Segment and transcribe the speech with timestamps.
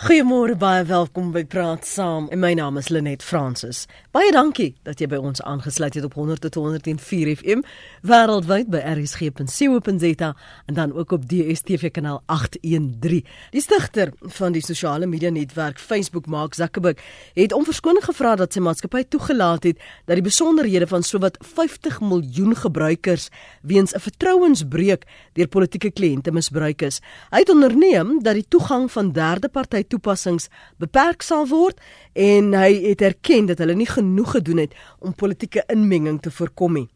[0.00, 2.30] Goeiemôre baie welkom by Praat Saam.
[2.32, 3.82] En my naam is Lenet Fransis.
[4.16, 7.60] Baie dankie dat jy by ons aangesluit het op 100.104 FM
[8.08, 10.30] wêreldwyd by rsg.co.za
[10.70, 13.26] en dan ook op DStv kanaal 813.
[13.52, 17.04] Die stigter van die sosiale media netwerk Facebook, Mark Zuckerberg,
[17.36, 22.00] het om verskoning gevra dat sy maatskappy toegelaat het dat die besonderhede van sowat 50
[22.00, 23.28] miljoen gebruikers
[23.60, 25.04] weens 'n vertrouensbreuk
[25.36, 27.04] deur politieke kliënte misbruik is.
[27.30, 30.48] Hy het onderneem dat die toegang van derde party toepassings
[30.82, 31.80] beperk sal word
[32.14, 36.78] en hy het erken dat hulle nie genoeg gedoen het om politieke inmenging te voorkom
[36.78, 36.88] nie.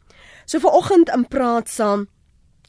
[0.45, 2.07] So vanoggend in praat saam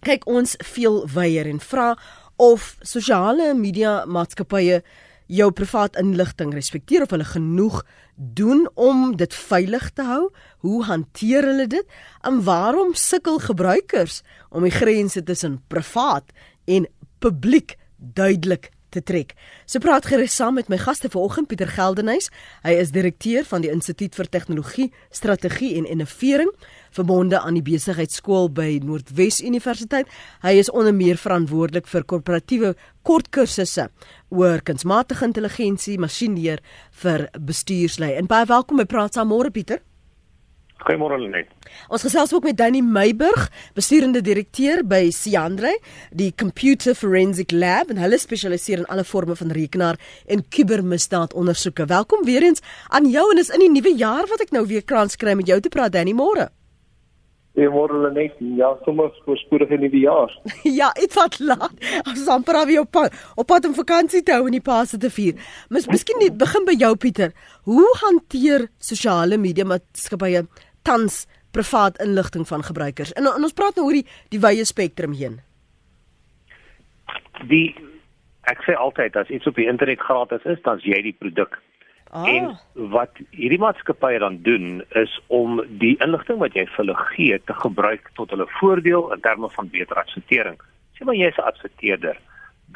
[0.07, 1.95] kyk ons veel weier en vra
[2.37, 4.83] of sosiale media maatskappye
[5.27, 7.81] jou privaat inligting respekteer of hulle genoeg
[8.17, 10.29] doen om dit veilig te hou?
[10.65, 11.97] Hoe hanteer hulle dit?
[12.23, 16.31] En waarom sukkel gebruikers om die grense tussen privaat
[16.65, 16.87] en
[17.19, 19.35] publiek duidelik te trek.
[19.69, 22.31] So praat gerus saam met my gaste vanoggend Pieter Geldenhuys.
[22.65, 26.53] Hy is direkteur van die Instituut vir Tegnologie, Strategie en Innovering
[26.97, 30.09] verbonde aan die besigheidskool by Noordwes Universiteit.
[30.45, 32.73] Hy is onder meer verantwoordelik vir korporatiewe
[33.07, 33.91] kortkursusse
[34.35, 36.63] oor kunsmatige intelligensie, masjienleer
[37.03, 38.15] vir bestuurslei.
[38.17, 39.85] En baie welkom by Praat saam môre Pieter.
[40.85, 41.49] Goeiemôre net.
[41.89, 45.73] Ons gesels ook met Danny Meiburg, besturende direkteur by Siandre,
[46.13, 49.97] die Computer Forensic Lab en hulle spesialiseer in alle forme van rekenaar
[50.29, 51.89] en kubermisdaadondersoeke.
[51.91, 54.85] Welkom weer eens aan jou en is in die nuwe jaar wat ek nou weer
[54.85, 56.51] kans kry met jou te praat Danny môre.
[57.57, 58.37] Goeiemôre net.
[58.59, 60.33] Ja, sommer voorspoedig in die jaar.
[60.81, 61.73] ja, dit wat laat.
[62.05, 65.01] Ons aan praat weer op pad, op pad om vakansie te hou en die Paase
[65.01, 65.41] te vier.
[65.73, 67.33] Mis, miskien begin by jou Pieter.
[67.65, 70.45] Hoe hanteer sosiale media maatskappye
[70.87, 71.25] tans
[71.57, 73.13] privaat inligting van gebruikers.
[73.13, 75.41] En, en ons praat nou oor die die wye spektrum heen.
[77.51, 77.75] Die
[78.51, 81.59] ek sê altyd as iets op die internet gratis is, dan is jy die produk.
[82.15, 82.29] Ah.
[82.31, 82.53] En
[82.95, 87.57] wat hierdie maatskappye dan doen is om die inligting wat jy vir hulle gee te
[87.65, 90.61] gebruik tot hulle voordeel in terme van beter advertering.
[90.95, 92.21] Sê maar jy is 'n adverteerder,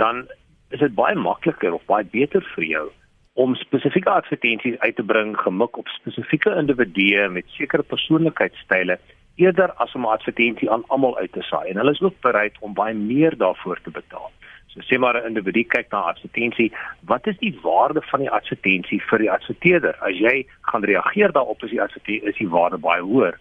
[0.02, 0.26] dan
[0.70, 2.86] is dit baie makliker of baie beter vir jou
[3.32, 8.98] om spesifieke advertensies uit te bring gemik op spesifieke individue met sekere persoonlikheidstyle
[9.36, 12.56] eerder as om 'n advertensie aan almal uit te saai en hulle is ook bereid
[12.60, 14.30] om baie meer daarvoor te betaal.
[14.66, 18.30] So sê maar 'n individu kyk na 'n advertensie, wat is die waarde van die
[18.30, 19.96] advertensie vir die adverteerder?
[20.00, 23.38] As jy gaan reageer daarop as die advertensie is die waarde baie hoër.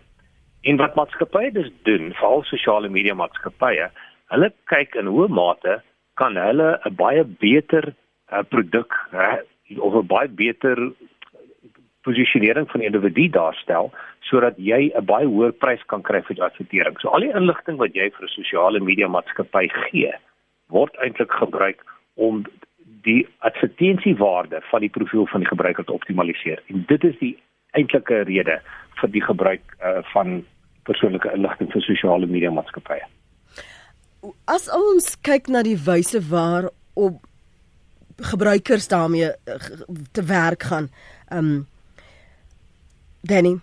[0.62, 3.90] En wat maatskappye dus doen, veral sosiale media maatskappye,
[4.28, 5.82] hulle kyk in hoe mate
[6.14, 7.94] kan hulle 'n baie beter
[8.32, 8.94] uh, produk
[9.78, 10.92] of 'n baie beter
[12.02, 13.92] posisionering van die individu daarstel
[14.30, 17.00] sodat jy 'n baie hoër prys kan kry vir jou advertering.
[17.00, 20.14] So al die inligting wat jy vir 'n sosiale media maatskappy gee,
[20.68, 21.84] word eintlik gebruik
[22.16, 22.46] om
[23.04, 26.62] die advertensiewaarde van die profiel van die gebruiker te optimaliseer.
[26.68, 27.38] En dit is die
[27.72, 28.60] eintlike rede
[29.02, 30.46] vir die gebruik uh, van
[30.84, 33.06] persoonlike inligting vir sosiale media maatskappye.
[34.46, 37.22] As ons kyk na die wyse waarop
[38.22, 39.56] gebruikers daarmee eh,
[40.12, 40.90] te werk gaan.
[41.34, 41.68] Um
[43.22, 43.60] Danny,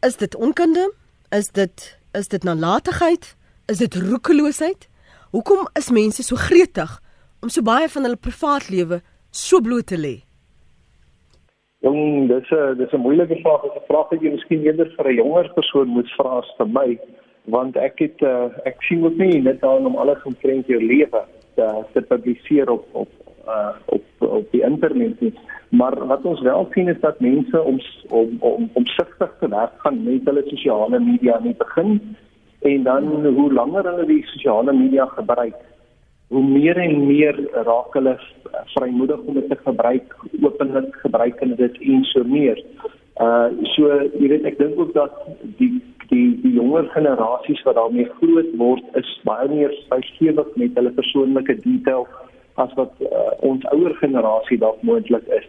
[0.00, 0.92] is dit onkunde?
[1.28, 3.36] Is dit is dit nalatigheid?
[3.66, 4.88] Is dit roekeloosheid?
[5.30, 7.00] Hoekom is mense so gretig
[7.40, 9.00] om so baie van hulle privaatlewe
[9.30, 10.14] so bloot te lê?
[11.84, 13.62] Jong, dis 'n dis 'n moeilike vraag.
[13.62, 16.68] Dis 'n vraag wat jy miskien eerder vir 'n jonger persoon moet vra as vir
[16.68, 16.98] my,
[17.44, 21.24] want ek het uh, ek sien ook nie net daarin om alles omtrent jou lewe
[21.54, 23.08] te, te publiseer op op
[23.46, 25.34] uh, op op die internet nie.
[25.68, 30.02] Maar wat ons wel sien is dat mense om om om omsigtig te werk gaan
[30.02, 32.16] met hulle sosiale media in die begin
[32.60, 35.56] en dan hoe langer hulle die sosiale media gebruik,
[36.28, 38.18] hoe meer en meer raak hulle
[38.74, 42.62] vrymoedig om dit te gebruik, openlik gebruik hulle dit en so meer.
[43.20, 43.88] Uh so
[44.20, 45.12] jy weet ek dink ook dat
[45.60, 45.72] die
[46.10, 51.56] die die jonger generasies wat daarmee groot word is baie meer spesifiek met hulle persoonlike
[51.64, 52.10] details
[52.62, 55.46] as wat uh, ons ouer generasie dalk moontlik is.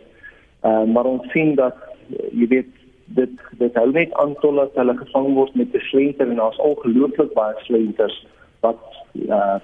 [0.64, 1.78] Uh, maar ons sien dat
[2.12, 2.74] uh, jy weet
[3.18, 7.34] dit dit hou net aan totdat hulle gevang word met 'n slenter en daar's ongelooflik
[7.34, 8.18] baie slenters
[8.66, 8.82] wat
[9.30, 9.60] uh,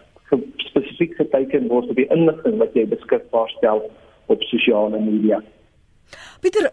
[0.57, 3.83] spesifiek geteken word op die inligting wat jy beskikbaar stel
[4.25, 5.41] op sosiale media.
[6.41, 6.71] Pieter,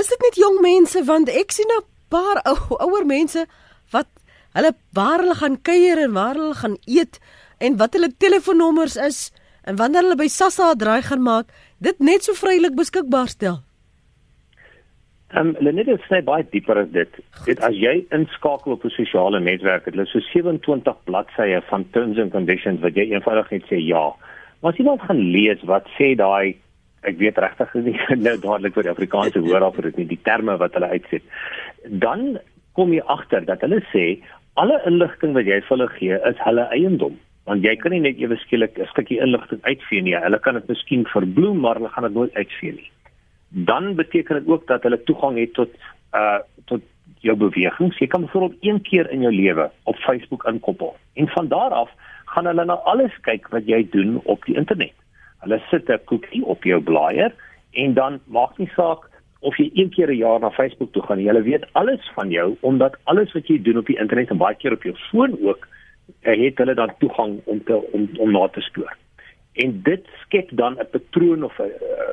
[0.00, 2.56] is dit net jong mense want ek sien 'n paar ou,
[2.86, 3.46] ouer mense
[3.92, 4.08] wat
[4.56, 7.20] hulle waar hulle gaan kuier en waar hulle gaan eet
[7.58, 9.32] en wat hulle telefoonnommers is
[9.68, 11.46] en wanneer hulle by Sassa 'n draai gaan maak,
[11.78, 13.58] dit net so vrylik beskikbaar stel.
[15.28, 17.18] Ehm um, Lenette het sê baie dieper as dit.
[17.44, 22.18] Dit as jy inskakel op 'n sosiale netwerk, het hulle so 27 bladsye van terms
[22.18, 24.14] and conditions wat jy eenvoudig net sê ja.
[24.60, 26.56] Maar as jy dan gaan lees wat sê daai
[27.02, 30.56] ek weet regtig nie nou dadelik vir die Afrikaanse woord of dit nie die terme
[30.56, 31.22] wat hulle uitset.
[31.84, 32.38] Dan
[32.72, 34.22] kom jy agter dat hulle sê
[34.54, 37.18] alle inligting wat jy vir hulle gee is hulle eiendom
[37.48, 40.16] want jy kan nie net ewe skielik 'n stukkie inligting uitvee nie.
[40.16, 42.90] Hulle kan dit miskien verbloem, maar hulle gaan dit nooit uitvee nie.
[43.48, 45.70] Dan beteken dit ook dat hulle toegang het tot
[46.14, 46.82] uh tot
[47.20, 47.98] jou bewegings.
[47.98, 51.90] Jy kan byvoorbeeld een keer in jou lewe op Facebook inkoppel en van daar af
[52.24, 54.94] gaan hulle na alles kyk wat jy doen op die internet.
[55.40, 57.32] Hulle sit 'n cookie op jou blaaier
[57.72, 59.08] en dan maak nie saak
[59.40, 61.26] of jy een keer 'n jaar na Facebook toe gaan nie.
[61.26, 64.54] Hulle weet alles van jou omdat alles wat jy doen op die internet en baie
[64.54, 65.68] keer op jou foon ook
[66.20, 68.96] het hulle dan toegang om te om om na te spoor.
[69.52, 71.66] En dit skep dan 'n patroon of uh,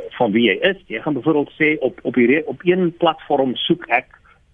[0.09, 0.77] van wie jy is.
[0.87, 4.05] Jy gaan byvoorbeeld sê op op hierdie op een platform soek ek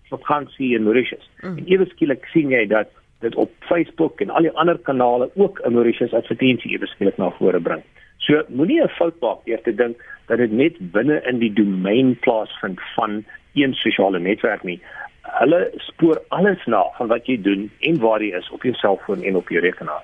[0.10, 1.30] vakansie in Mauritius.
[1.42, 1.58] Mm.
[1.58, 2.88] En ewe skielik sien jy dat
[3.20, 7.30] dit op Facebook en al die ander kanale ook 'n Mauritius advertensie ewe skielik na
[7.30, 7.84] vore bring.
[8.18, 12.20] So moenie 'n fout maak deur te dink dat dit net binne in die domein
[12.20, 13.24] plaasvind van
[13.54, 14.82] een sosiale netwerk nie
[15.22, 19.24] hulle spoor alles na van wat jy doen en waar jy is op jou selfoon
[19.24, 20.04] en op jou rekenaar.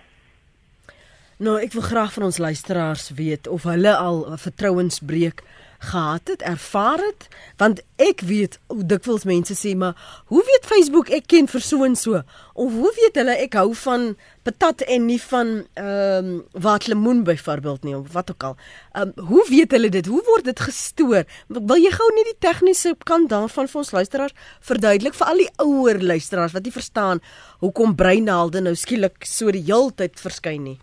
[1.37, 5.43] Nou, ek wil graag van ons luisteraars weet of hulle al 'n vertrouensbreuk
[5.79, 7.27] gehad het, ervaar het,
[7.57, 9.97] want ek weet hoe dikwels mense sê maar
[10.31, 12.21] hoe weet Facebook ek ken vir so en so
[12.53, 14.15] of hoe weet hulle ek hou van
[14.47, 18.55] patat en nie van ehm um, wat lemoen byvoorbeeld nie of wat ook al.
[18.93, 20.05] Ehm um, hoe weet hulle dit?
[20.05, 21.27] Hoe word dit gestoor?
[21.47, 24.35] Wil jy gou net die tegniese kant daarvan vir ons luisteraars
[24.71, 27.21] verduidelik vir al die ouer luisteraars wat nie verstaan
[27.59, 30.79] hoekom breinhaalde nou skielik so die heeltyd verskyn nie?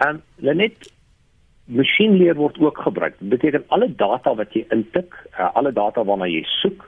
[0.00, 0.90] Ehm um, net
[1.64, 3.14] masjienleer word ook gebruik.
[3.18, 6.84] Dit beteken alle data wat jy intik, uh, alle data waarna jy soek,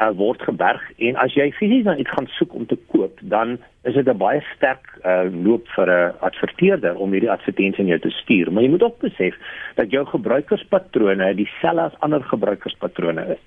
[0.00, 3.58] uh, word geberg en as jy fisies dan iets gaan soek om te koop, dan
[3.84, 8.00] is dit 'n baie sterk uh, loop vir 'n adverteerder om hierdie advertensie aan jou
[8.00, 8.52] te stuur.
[8.52, 9.34] Maar jy moet ook besef
[9.74, 13.42] dat jou gebruikerspatrone dieselfde as ander gebruikerspatrone is.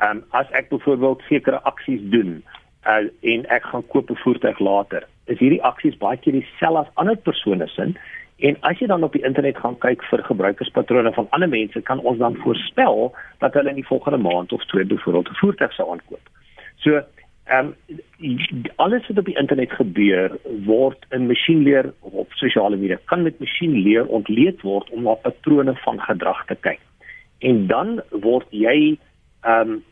[0.00, 2.42] Ehm um, as ek byvoorbeeld sekere aksies doen
[2.86, 6.94] uh, en ek gaan koop 'n voertuig later, is hierdie aksies baie keer dieselfde as
[6.94, 7.92] ander persone se
[8.40, 12.00] En as jy dan op die internet gaan kyk vir gebruikerspatrone van ander mense, kan
[12.00, 15.90] ons dan voorspel dat hulle in die volgende maand of twee byvoorbeeld 'n voertuig sou
[15.92, 16.24] aankoop.
[16.76, 17.02] So,
[17.44, 17.72] ehm
[18.18, 18.38] um,
[18.76, 24.06] alles wat op die internet gebeur word in masjienleer op sosiale media kan met masjienleer
[24.06, 26.80] ontleed word om na patrone van gedrag te kyk.
[27.38, 28.98] En dan word jy
[29.40, 29.84] ehm um,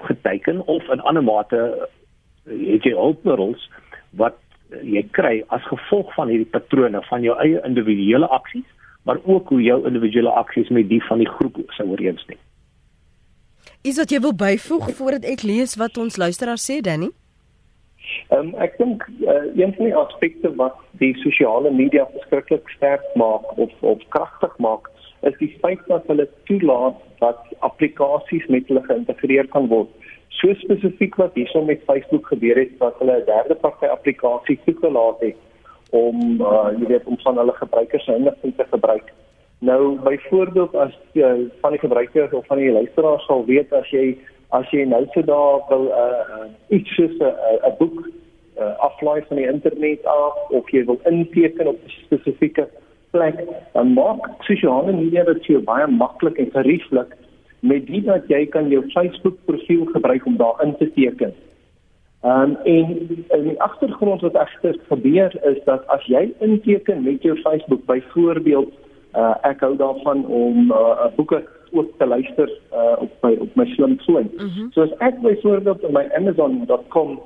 [0.00, 1.88] geteken of in ander mate
[2.44, 3.70] het jy hulpmiddels
[4.10, 4.36] wat
[4.82, 8.66] jy kry as gevolg van hierdie patrone van jou eie individuele aksies,
[9.08, 12.38] maar ook hoe jou individuele aksies met die van die groep sou ooreenstem.
[13.82, 17.10] Is dit jy wil byvoeg voordat ek lees wat ons luisteraar sê Danny?
[18.30, 23.04] Ehm um, ek dink uh, een van die aspekte wat die sosiale media verskriklik sterk
[23.14, 24.90] maak of of kragtig maak,
[25.28, 31.16] is die feit dat hulle toelaat dat applikasies met hulle geïntegreer kan word so spesifiek
[31.20, 35.36] wat hierso met Facebook gebeur het wat hulle 'n derde party applikasie toegelaat het
[35.90, 39.12] om uh, jy weet om van hulle gebruikers se inligting te gebruik.
[39.58, 44.18] Nou byvoorbeeld as uh, van die gebruikers of van die luisteraars sal weet as jy
[44.48, 48.08] as jy nou so daar wil uh, iets soos 'n uh, 'n boek
[48.58, 52.68] uh, aflaai van die internet af of jy wil inteken op 'n spesifieke
[53.10, 53.36] plek,
[53.72, 57.16] dan maak sosiale media dit vir jou baie maklik en gerieflik
[57.60, 61.34] met dit dat jy kan jou Facebook profiel gebruik om daar in te teken.
[62.24, 67.36] Um, en in die agtergrond wat egter gebeur is dat as jy inteken met jou
[67.40, 68.72] Facebook byvoorbeeld
[69.16, 71.40] uh, ek hou daarvan om uh, boeke
[71.72, 74.30] ook te luister uh, op my op my slimfoon.
[74.36, 74.72] Mm -hmm.
[74.72, 77.20] So as ek byvoorbeeld op my amazon.com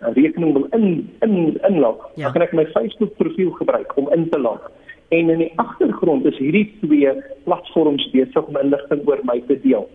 [0.00, 2.22] rekening wil in in inlog, ja.
[2.22, 4.70] dan kan ek my Facebook profiel gebruik om in te log.
[5.08, 7.12] En in die agtergrond is hierdie twee
[7.44, 9.88] platforms besig om inligting oor my te deel.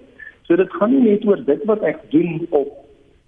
[0.47, 2.79] So dit gaan nie net oor dit wat ek doen op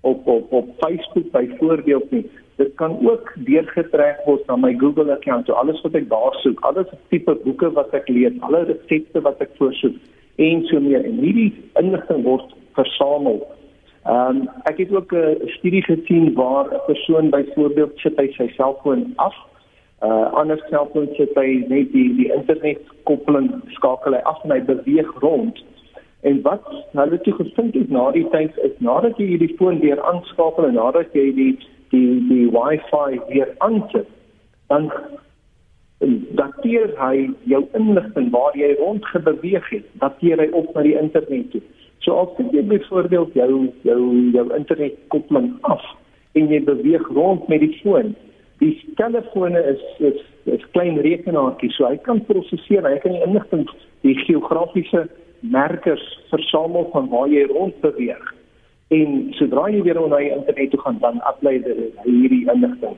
[0.05, 2.25] op op op Facebook byvoorbeeld nie.
[2.55, 5.45] Dit kan ook deurgetrek word na my Google account.
[5.45, 9.41] So alles wat ek daar soek, alles tipe boeke wat ek lees, alle resepte wat
[9.41, 9.97] ek voorsoek
[10.35, 11.05] en so meer.
[11.05, 11.51] En hierdie
[11.81, 13.41] inligting word versamel.
[14.05, 18.47] Ehm um, ek het ook 'n studie gesien waar 'n persoon byvoorbeeld sit hy sy
[18.57, 19.35] selfoon af
[20.03, 23.47] uh ander selfoon sit hy net die die internet koppeling
[23.77, 25.61] skakel hy af en hy beweeg rond.
[26.27, 30.01] En wat hulle toe gevind het na die tyd is nadat jy hierdie foon weer
[30.11, 31.53] aanskakel en nadat jy die
[31.93, 34.09] die die wifi weer aansit
[34.67, 34.89] dan
[36.35, 41.51] dateer hy jou inligting waar jy rond gebeweeg het dateer hy op na die internet
[41.53, 41.61] toe.
[42.03, 43.51] So as jy byvoorbeeld jou
[43.87, 44.01] jou
[44.35, 45.85] jou internet koppeling af
[46.35, 48.15] en jy beweeg rond met die foon
[48.61, 50.21] die telefone is is
[50.55, 53.65] is klein rekenaartjies so hy kan prosesseer hy kan die inligting
[54.05, 55.07] die geografiese
[55.51, 58.33] merkers versamel van waar jy rond beweeg.
[58.93, 62.97] En sodra jy weer na die internet toe gaan, dan apply jy hierdie inligting.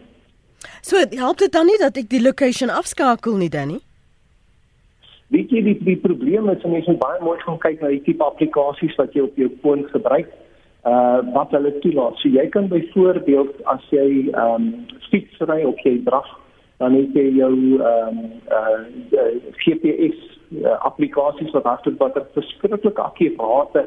[0.81, 3.79] So help dit dan nie dat ek die location afskakel nie, Danny?
[5.33, 8.23] Weet jy die die probleem is mense moet baie mooi gaan kyk na die tipe
[8.23, 10.29] applikasies wat jy op jou foon gebruik.
[10.87, 12.15] Uh wat hulle toelaat.
[12.21, 14.67] So jy kan byvoorbeeld as jy ehm um,
[15.09, 16.29] fietsry op jy draf,
[16.77, 18.19] dan het jy jou ehm um,
[18.57, 19.31] uh
[19.65, 20.19] GPS
[20.63, 23.83] uh, applikasies wat hardop wat 'n verskriklike akkurate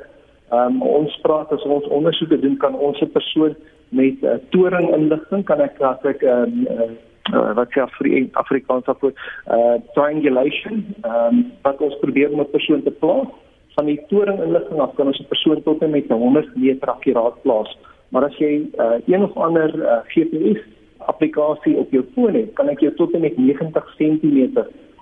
[0.50, 3.54] ehm um, ons praat as ons ondersoeke doen kan ons 'n persoon
[3.88, 6.90] met uh, toring inligting kan ek as ek ehm um, uh,
[7.34, 12.50] uh, wat sê Afri Afrikaans op uh triangulation ehm um, wat ons probeer om 'n
[12.50, 13.28] persoon te plaas
[13.76, 17.42] van die toring inligting af kan ons 'n persoon tot en met 100 meter akkuraat
[17.42, 17.78] plaas.
[18.08, 20.60] Maar as jy uh, een of ander uh, GPS
[20.98, 24.58] applikasie op jou foon het kan ek jou tot en met 90 cm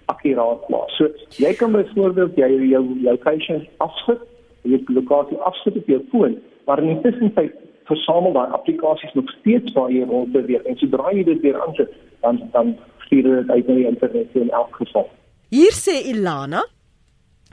[0.07, 0.97] akkuraat plaas.
[0.97, 4.21] So jy kan byvoorbeeld jy jou location afsit
[4.63, 7.55] jy lokasie afsit op jou foon maar in die tussentyd
[7.89, 10.65] versamel daai applikasies nog steeds waar jy rond beweeg.
[10.69, 12.75] En sodra jy dit weer aansit dan dan
[13.07, 15.09] stuur dit uit na die internet in elk geval.
[15.49, 16.61] Hier sê Ilana,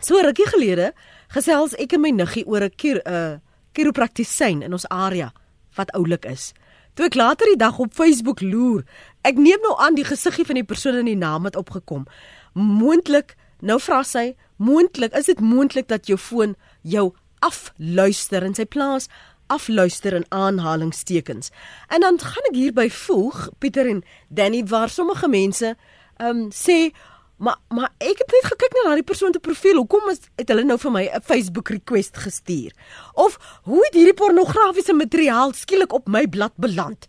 [0.02, 0.94] so rukkie gelede
[1.34, 3.38] gesels ek en my niggie oor 'n keer 'n uh,
[3.74, 5.34] chiropraktisyn in ons area
[5.76, 6.54] wat oulik is.
[6.96, 8.84] Toe ek later die dag op Facebook loer,
[9.22, 12.06] ek neem nou aan die gesiggie van die persoon in die naam het opgekom.
[12.54, 18.66] Moontlik, nou vra sy, moontlik, is dit moontlik dat jou foon jou afluister in sy
[18.66, 19.10] plaas
[19.48, 21.52] afluister in aanhalingstekens.
[21.88, 25.76] En dan gaan ek hierby voeg Pieter en Danny waar sommige mense
[26.18, 26.96] ehm um, sê
[27.38, 29.82] maar maar ek het net gekyk na daardie persoon se profiel.
[29.82, 32.72] Hoekom is het hulle nou vir my 'n Facebook request gestuur?
[33.14, 37.08] Of hoe het hierdie pornografiese materiaal skielik op my blad beland?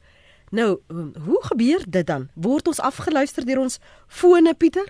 [0.51, 2.29] Nou, um, hoe gebeur dit dan?
[2.35, 4.87] Word ons afgeluister deur ons fone, Pieter?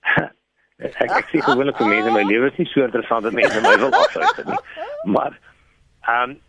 [0.78, 3.76] ek ek sê gewoonlik vir mense my lewe is nie so interessant dat mense my
[3.78, 4.58] wil afluister nie.
[5.16, 5.38] Maar
[6.06, 6.40] Ehm um,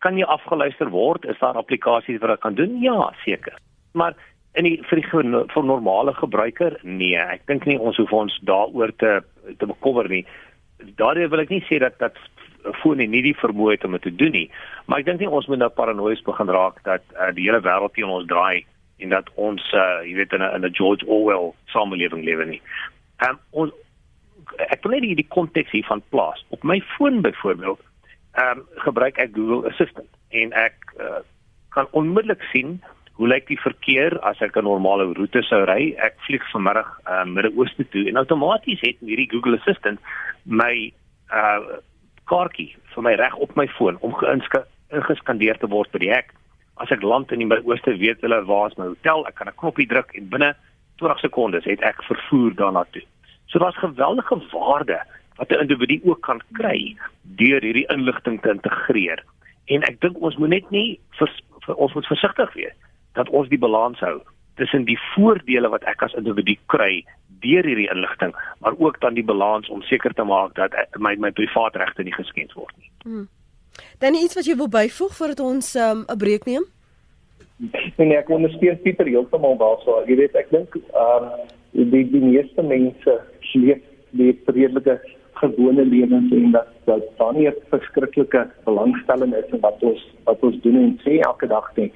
[0.00, 1.26] kan jy afgeluister word?
[1.28, 2.78] Is daar toepassings wat dit kan doen?
[2.80, 3.58] Ja, seker.
[3.92, 4.16] Maar
[4.56, 5.08] in die vir die
[5.52, 9.20] vir normale gebruiker, nee, ek dink nie ons hoef ons daaroor te
[9.60, 10.24] te bekommer nie.
[10.98, 12.16] Daardie wil ek nie sê dat dat
[12.82, 14.46] foon nie die vermoë het om dit te doen nie,
[14.86, 17.94] maar ek dink nie ons moet nou paranoïes begin raak dat uh, die hele wêreld
[17.94, 18.64] teen ons draai
[19.04, 22.62] en dat ons uh, jy weet in 'n in 'n George Orwell samelewing lewe nie.
[23.20, 23.72] Ehm um, ons
[24.72, 26.44] ek wil net die konteks hier van plaas.
[26.48, 27.80] Op my foon byvoorbeeld
[28.40, 31.20] ehm um, gebruik ek Google Assistant en ek uh,
[31.70, 32.80] kan onmiddellik sien
[33.16, 35.94] hoe lyk die verkeer as ek 'n normale roete sou ry.
[35.96, 40.00] Ek vlieg vanmiddag uh, Midde-Ooste toe en outomaties het hierdie Google Assistant
[40.44, 40.92] my
[41.32, 41.80] uh
[42.26, 46.34] kaartjie vir my reg op my foon om geïnskandeer te word by die hek.
[46.76, 49.26] As ek land in die Midde-Ooste, weet hulle waar is my hotel.
[49.26, 50.54] Ek kan 'n knoppie druk en binne
[50.98, 53.02] 20 sekondes het ek vervoer daarna toe.
[53.46, 55.00] So daar's geweldige waarde
[55.36, 59.24] wat 'n individu ook kan kry deur hierdie inligting te integreer.
[59.66, 62.76] En ek dink ons moet net nie vers, vir, ons moet versigtig wees
[63.16, 64.20] dat ons die balans hou
[64.56, 67.04] tussen die voordele wat ek as individu kry
[67.44, 68.32] deur hierdie inligting,
[68.64, 72.54] maar ook dan die balans om seker te maak dat my my privaatregte nie geskend
[72.56, 72.90] word nie.
[73.04, 73.26] Hmm.
[74.00, 76.64] Dan iets wat jy wil byvoeg voordat ons um, 'n um, breek neem?
[77.96, 80.02] Nee, ek ondersteun Pieter heeltemal daarso.
[80.06, 83.20] Jy weet, ek dink ehm um, die die meeste mense
[83.52, 83.80] leef
[84.16, 85.00] die redelike
[85.40, 90.40] gewone lewens en dat dat daar nie 'n verskriklike belangstelling is in wat ons wat
[90.40, 91.92] ons doen en sê elke dag nie.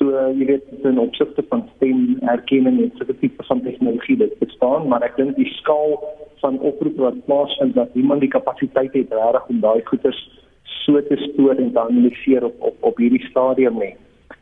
[0.00, 4.88] So jy weet in opsigte van stem erkenning en 'n tipe van tegnologie dit bestaan,
[4.88, 6.00] maar ek dink die skaal
[6.40, 10.20] van oproep wat plaasvind dat iemand die kapasiteit het regtig om daai goeders
[10.64, 13.94] so te stoor en te analiseer op op op hierdie stadium nie.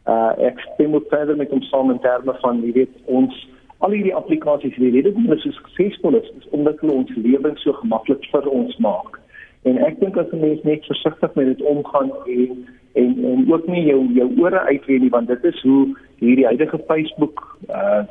[0.06, 3.48] Uh ek stem ook verder met hom saam in terme van jy weet ons
[3.78, 7.62] al hierdie applikasies die rede hoekom hulle so suksesvol is is omdat hulle ons lewens
[7.62, 9.18] so gemaklik vir ons maak.
[9.62, 12.66] En ek dink as 'n mens net versigtig met dit omgaan en
[13.02, 15.82] en en ook nie jou jou ore uitwee nie want dit is hoe
[16.22, 18.02] hierdie huidige Facebook uh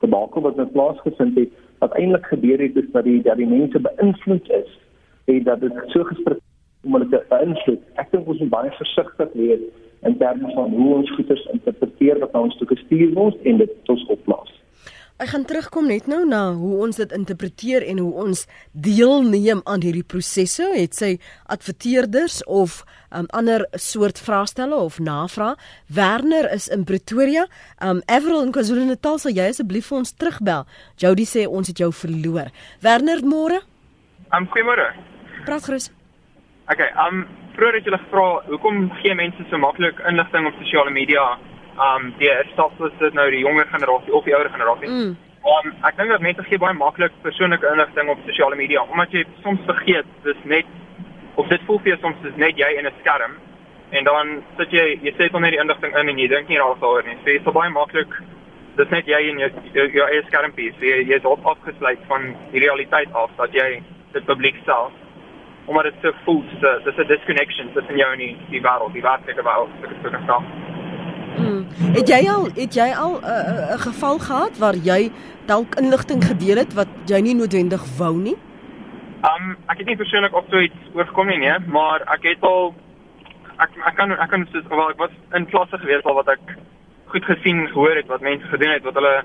[0.00, 3.48] te maak wat met plaasgevind het wat eintlik gebeur het is dat die dat die
[3.48, 4.78] mense beïnvloed is
[5.24, 6.40] en dat dit so gespring
[6.84, 7.80] om hulle te beïnvloed.
[8.00, 9.64] Ek dink ons moet baie versigtig wees
[10.08, 14.06] in terme van hoe ons goeders interpreteer wat ons toe gestuur word en dit ons
[14.16, 14.54] oplos.
[15.20, 18.38] Ek gaan terugkom net nou na hoe ons dit interpreteer en hoe ons
[18.72, 20.64] deelneem aan hierdie prosesse.
[20.72, 21.10] Het sy
[21.52, 22.78] adverteerders of
[23.12, 25.60] um, ander soort vraestelle of navraag.
[25.92, 27.44] Werner is in Pretoria.
[27.84, 30.64] Um Everal in KwaZulu-Natal, sal jy asseblief vir ons terugbel?
[31.04, 32.48] Jody sê ons het jou verloor.
[32.80, 33.60] Werner, môre?
[34.32, 34.88] Um goeiemôre.
[35.44, 35.92] Praat gerus.
[36.72, 37.26] Okay, um
[37.58, 41.28] vroeër het julle gevra hoekom gee mense so maklik inligting op sosiale media?
[41.80, 44.88] Um die stap is dit nou die jonger generasie of die ouer generasie.
[44.88, 45.16] Mm.
[45.40, 49.22] Um, ek dink dat mense gee baie maklik persoonlike inligting op sosiale media omdat jy
[49.40, 50.68] soms vergeet dis net
[51.40, 53.38] of dit voel vir jou soms is net jy in 'n skerm
[53.96, 56.60] en dan sit jy jy sê dan net die inligting in en jy dink nie
[56.60, 57.16] daaroor nie.
[57.24, 58.12] So dit is baie maklik
[58.76, 60.72] dis net jy en jou jou, jou eie skermpie.
[60.78, 63.82] So jy, jy is op afgesluit van die realiteit af dat jy
[64.12, 64.92] dit publiek stel
[65.66, 69.02] omdat dit so voel so dis 'n disconnection tussen jou en die, die wêreld, die
[69.02, 70.69] werklike wêreld, het dit gesê.
[71.36, 71.66] Hmm.
[71.94, 75.10] Het jy al het jy al 'n uh, 'n geval gehad waar jy
[75.46, 78.36] dalk inligting gedeel het wat jy nie noodwendig wou nie?
[79.22, 82.74] Um ek het nie persoonlik op so iets oorgekom nie, nee, maar ek het al
[83.58, 86.56] ek ek kan ek kan soos wel ek was in klasse gewees al wat ek
[87.12, 89.22] goed gesien gehoor het wat mense gedoen het wat hulle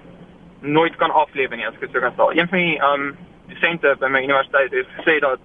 [0.60, 2.32] nooit kan aflewe nie as ek dit so kan stel.
[2.32, 3.16] Een van die um
[3.48, 5.40] dosente by my universiteit het gesê dat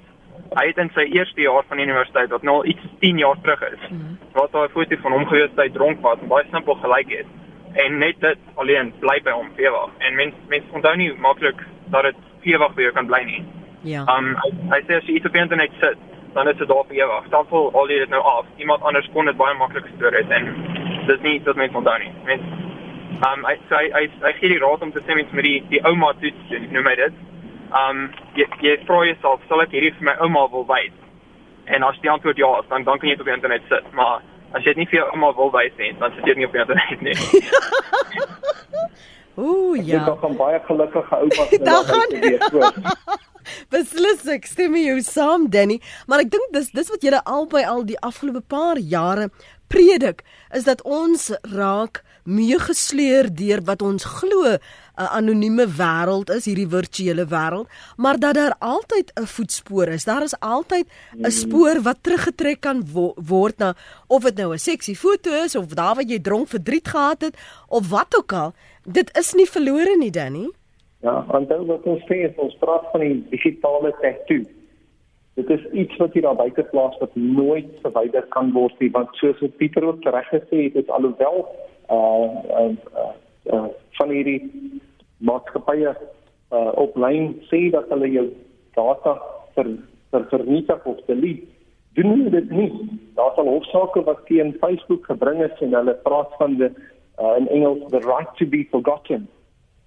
[0.58, 3.62] hy het in sy eerste jaar van universiteit wat nou al iets 10 jaar terug
[3.72, 3.84] is.
[3.90, 4.18] Mm.
[4.32, 7.10] Wat daar 'n foto van hom gewees het hy dronk was en baie simpel gelyk
[7.18, 7.26] het.
[7.72, 9.90] En net dit alleen bly by hom ewig.
[9.98, 13.44] En mens mens onthou nie maklik dat dit ewig by jou kan bly nie.
[13.82, 14.00] Ja.
[14.16, 15.98] Um hy, hy sê as jy iets op internet sit,
[16.34, 17.24] dan is dit daar vir ewig.
[17.48, 18.46] Voel al dit nou af.
[18.56, 20.54] Iemand anders kon dit baie maklik gestoor het en
[21.06, 22.12] dis nie wat mense onthou nie.
[22.24, 22.42] Mens
[23.30, 25.62] um hy sê hy, hy, hy gee die raad om te sê mens met die
[25.68, 27.12] die ouma toets noem hy dit
[27.74, 30.96] um jy jy vra jouself sal ek hierdie vir my ouma wil wys
[31.66, 33.92] en as die antwoord ja is dan dan kan jy dit op die internet sit
[33.92, 34.22] maar
[34.52, 36.56] as jy dit nie vir jou ouma wil wys nie dan sit jy nie op
[36.58, 37.16] die internet nie
[39.40, 40.02] Ooh ja.
[40.02, 42.74] Ek het nog baie gelukkige oupas in die weer.
[43.72, 47.86] Beslis ek stem jou saam Danny, maar ek dink dis dis wat julle albei al
[47.88, 49.30] die afgelope paar jare
[49.70, 50.24] predik
[50.54, 54.58] is dat ons raak meegesleer deur wat ons glo
[55.00, 60.04] 'n anonieme wêreld is, hierdie virtuele wêreld, maar dat daar altyd 'n voetspoor is.
[60.04, 63.74] Daar is altyd 'n spoor wat teruggetrek kan wo word na
[64.06, 67.36] of dit nou 'n seksie foto is of daar waar jy dronk verdriet gehad het
[67.68, 68.52] of wat ook al.
[68.84, 70.50] Dit is nie verlore nie, Danny.
[71.00, 74.44] Ja, want dan wat ons sê is ons praat van die digitale tattoo.
[75.34, 79.08] Dit is iets wat hier daar buite plaas wat nooit verwyder kan word nie, want
[79.12, 81.46] soos Pieter ook reg gesê het, dit alhoewel
[81.90, 82.28] uh
[82.60, 83.12] uh, uh,
[83.52, 84.50] uh van hierdie
[85.26, 85.94] maatskappye
[86.50, 88.26] uh op lyn sê dat hulle jou
[88.74, 89.16] data
[89.54, 89.72] ver
[90.10, 91.46] ver vernietig of delete.
[91.94, 92.70] Doen hulle dit nie?
[93.18, 97.48] Daar's al hofsaake wat teen Facebook gebring is en hulle praat van die uh, in
[97.48, 99.28] Engels the right to be forgotten.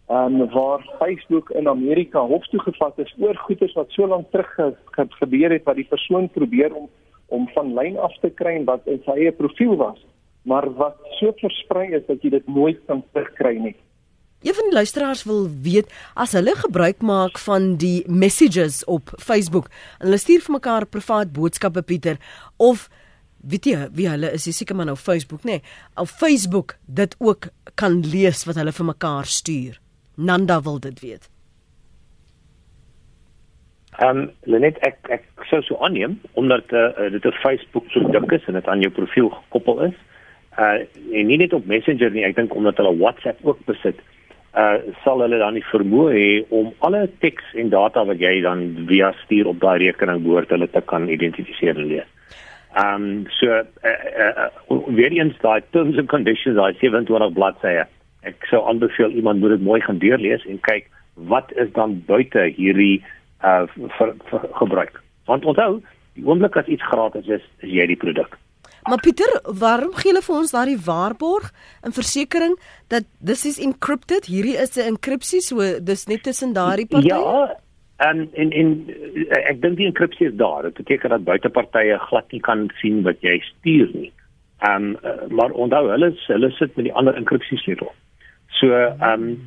[0.07, 4.31] En um, waar Facebook in Amerika hof toe gevat is oor goederes wat so lank
[4.31, 6.89] terug ge ge gebeur het wat die persoon probeer om
[7.27, 10.01] om van lyn af te kry wat in sy eie profiel was
[10.43, 13.75] maar wat so versprei is dat jy dit nooit kan terugkry nie
[14.43, 19.69] Een van die luisteraars wil weet as hulle gebruik maak van die messages op Facebook
[19.99, 22.17] en hulle stuur vir mekaar privaat boodskappe Pieter
[22.57, 22.89] of
[23.39, 25.59] weet jy wie hulle is, jy seker maar nou Facebook nê.
[25.59, 25.63] Nee,
[25.95, 27.47] op Facebook dit ook
[27.79, 29.79] kan lees wat hulle vir mekaar stuur.
[30.15, 31.29] Nanda wil dit weet.
[33.99, 38.47] Ehm um, Lenet ek ek sou so aanneem omdat uh, dit 'n Facebook produk is
[38.47, 39.95] en dit aan jou profiel gekoppel is.
[40.59, 40.83] Uh
[41.15, 43.99] en nie net op Messenger nie, ek dink omdat hulle WhatsApp ook besit
[44.53, 48.59] uh sal hulle dan nie vermoë hê om alle teks en data wat jy dan
[48.89, 52.09] via stuur op daai rekening behoort hulle te kan identifiseer en lees.
[52.83, 57.87] Um so uh, uh, uh, weer eens daai terms and conditions daai 27 bladsye.
[58.29, 60.89] Ek sou aanbeveel iemand moet dit mooi gaan deurlees en kyk
[61.33, 63.01] wat is dan buite hierdie
[63.41, 63.65] uh
[63.97, 65.01] vir, vir gebruik.
[65.25, 65.81] Want onthou,
[66.13, 68.37] die oomblik as iets gratis is, is jy die produk.
[68.89, 72.55] Maar Pieter, waarom gee hulle vir ons daardie waarborg en versekering
[72.93, 74.25] dat dis is encrypted?
[74.25, 77.15] Hierdie is 'n enkripsie, so dis net tussen daardie partye.
[77.15, 77.59] Ja,
[77.97, 78.69] en en en
[79.29, 80.63] ek dink die enkripsie is daar.
[80.63, 84.11] Dit beteken dat buitepartye glad nie kan sien wat jy stuur nie.
[84.59, 87.91] Ehm um, maar onthou hulle hulle sit met die ander enkripsie sleutel.
[88.59, 89.37] So ehm um,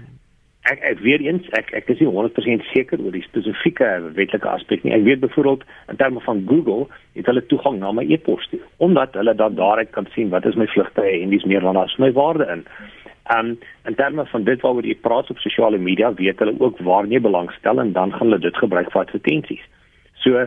[0.70, 4.84] ek ek weer eens ek ek is nie 100% seker oor die spesifieke wetlike aspek
[4.84, 4.94] nie.
[4.96, 6.86] Ek weet byvoorbeeld in terme van Google
[7.18, 10.58] het hulle toegang na my e-pos toe omdat hulle dan daaruit kan sien wat is
[10.58, 12.66] my vlugte en dis meer dan as my waarde in.
[13.36, 17.06] Um in terme van dit waaroor jy praat op sosiale media, weet hulle ook waar
[17.10, 19.64] jy belangstel en dan gaan hulle dit gebruik vir advertensies.
[20.22, 20.46] So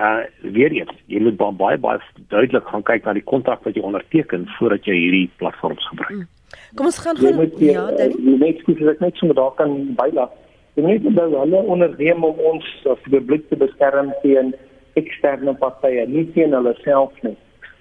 [0.00, 2.00] uh weer eens, jy moet baie baie
[2.32, 6.22] duidelik gaan kyk na die kontrak wat jy onderteken voordat jy hierdie platforms gebruik.
[6.22, 6.28] Mm.
[6.74, 8.16] Kom ons gaan gaan ja, eh, dan.
[8.16, 10.32] Die net skuis ek net sommer daar kan bylaat.
[10.78, 14.54] Jy moet onthou hulle onderneem om ons as publiek te beskerm teen
[14.98, 17.36] eksterne partye, nie teen hulle self nie.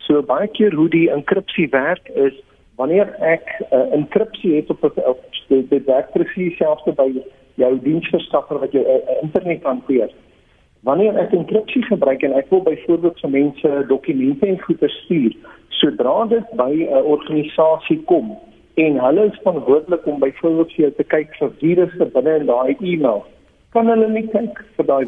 [0.06, 2.36] So baie keer hoe die enkripsie werk is
[2.82, 7.10] wanneer ek 'n uh, eh, enkripsie het op op dit werk presies selfs by
[7.56, 10.10] jou diensverskaffer wat jou uh, internet hanteer.
[10.88, 15.34] Wanneer ek enkripsie gebruik en ek wil byvoorbeeld vir mense dokumente en goede stuur,
[15.82, 18.38] sodra dit by 'n organisasie kom,
[18.76, 22.76] en hulle is verantwoordelik om byvoorbeeld vir jou te kyk vir virusse binne in daai
[22.80, 23.24] e-mail.
[23.76, 25.06] Kan hulle nie kyk vir daai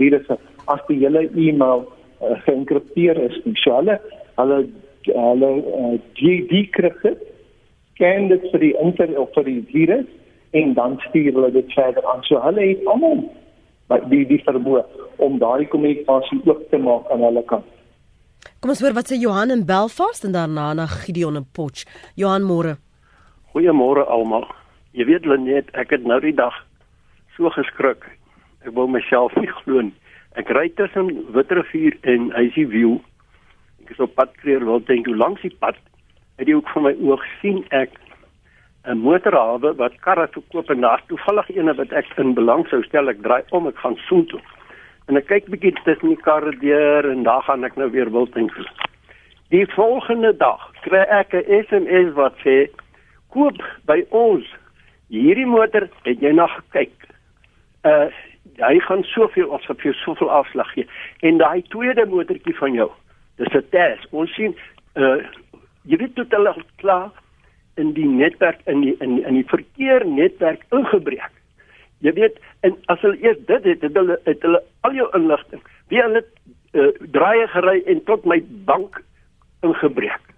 [0.00, 0.38] virusse
[0.74, 3.54] as die hele e-mail uh, geënkripteer is nie.
[3.62, 3.98] So hulle
[4.40, 4.58] hulle
[5.06, 7.14] hulle uh, die dekripte
[7.94, 10.10] scan dit vir die inter of vir die virus
[10.58, 12.26] en dan stuur hulle dit verder aan.
[12.26, 13.22] So hulle het almal
[14.10, 14.82] die die vermoë
[15.22, 17.68] om daai kommunikasie oop te maak aan hulle kant.
[18.62, 21.86] Kom ons hoor wat sê Johan in Belfast en daarna na Gideon in Potch.
[22.16, 22.76] Johan môre.
[23.52, 24.46] Goeiemôre almal.
[24.92, 26.54] Jy weet Lenet, ek het nou die dag
[27.36, 28.04] so geskrik.
[28.62, 29.96] Ek wou myself nie glo nie.
[30.38, 32.96] Ek ry tussen Witrifuur en Huisie View.
[33.84, 35.76] Ek is op pad kreer wil dink hoe lank die pad.
[36.38, 37.98] Uit die hoek van my oog sien ek
[38.84, 43.08] 'n motorhawe wat karre verkoop en daar toevallig eene wat ek in belang sou stel.
[43.08, 44.40] Ek draai om, ek gaan soen toe.
[45.06, 48.26] En ek kyk bietjie tussen die karre deur en daar gaan ek nou weer wil
[48.34, 48.50] dink.
[49.54, 52.66] Die volgende dag kry ek 'n SMS wat sê
[53.30, 54.46] koop by ons.
[55.08, 56.94] Hierdie motor het jy na gekyk.
[57.84, 58.10] Uh
[58.58, 60.86] hy gaan soveel of so vir soveel afslag gee.
[61.22, 62.90] En daai tweede motortjie van jou,
[63.36, 64.06] dis 'n test.
[64.10, 64.56] Ons sien
[64.96, 65.22] uh
[65.84, 67.10] jy weet tot hulle klaar
[67.80, 71.30] in die netwerk in die in die, in die verkeer netwerk ingebreek.
[72.02, 75.62] Jy weet en as hulle eers dit het, het hulle het hulle al jou inligting.
[75.88, 76.24] Wie hulle
[76.72, 79.00] uh, draaie gery en tot my bank
[79.62, 80.32] ingebreek.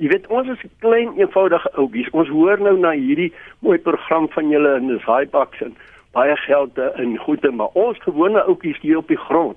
[0.00, 2.10] Jy weet ons is 'n klein eenvoudige ouetjies.
[2.10, 5.76] Ons hoor nou na hierdie mooi program van julle in die Hybox en
[6.12, 9.56] baie geld in goede, maar ons gewone ouetjies hier op die grond.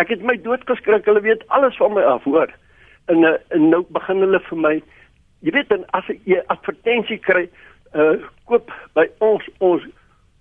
[0.00, 1.04] Ek het my doodgeskrik.
[1.04, 2.48] Hulle weet alles van my af, hoor.
[3.06, 4.82] En, eh, en nou begin hulle vir my
[5.42, 7.48] jy weet dan as jy advertensie kry,
[7.94, 8.16] uh
[8.48, 9.84] koop by ons ons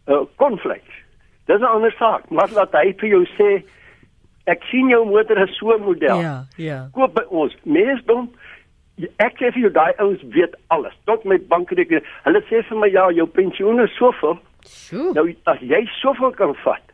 [0.07, 1.01] uh konfliks.
[1.47, 3.63] Dis 'n ander saak, maar laat hy vir jou sê
[4.47, 6.21] ek sien jou motor is so 'n model.
[6.21, 6.87] Ja, ja.
[6.93, 7.55] Koop by ons.
[7.63, 8.29] Meesdom
[9.17, 10.93] ek sê vir jou daai ouens weet alles.
[11.05, 12.05] Tot met bankrekening.
[12.23, 14.37] Hulle sê vir my ja, jou pensioen is soveel.
[14.67, 15.13] Sjoe.
[15.13, 16.85] Nou as jy soveel kan vat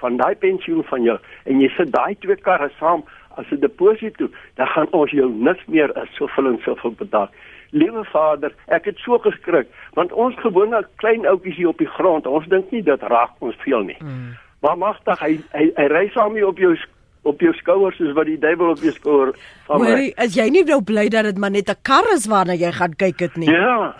[0.00, 3.04] van daai pensioen van jou en jy sit daai twee karre saam
[3.36, 7.28] as 'n deposito, dan gaan ons jou niks meer as soveel en soveel betaal.
[7.70, 12.26] Liewe Vader, ek het so geskrik want ons gewone klein ouetjies hier op die grond,
[12.26, 13.96] ons dink nie dit raak ons veel nie.
[14.00, 14.36] Mm.
[14.60, 16.76] Maar magtig hy hy, hy ry saam hier op jou
[17.22, 19.32] op jou skouers soos wat die duiwel op jou skouer
[19.66, 19.86] van my.
[19.90, 22.72] Hoorie, as jy nie nou bly dat dit maar net 'n kar is waarna jy
[22.72, 23.50] gaan kyk dit nie.
[23.50, 23.94] Ja.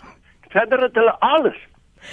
[0.50, 1.58] Verder het hulle alles.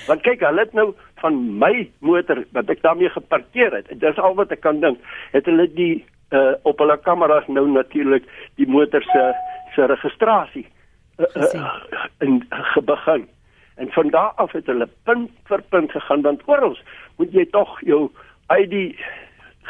[0.08, 3.88] Want kyk, hulle het nou van my motor wat ek daarmee geparkeer het.
[3.99, 4.99] Dis al wat ek kan dink.
[5.32, 8.24] Het hulle die uh op hulle kameras nou natuurlik
[8.56, 9.34] die motor se
[9.76, 10.68] se registrasie
[11.18, 11.74] uh, uh,
[12.20, 13.28] in gebegin.
[13.76, 16.78] En van daar af het hulle punt vir punt gegaan want oral
[17.16, 18.10] moet jy tog jou
[18.50, 18.96] ID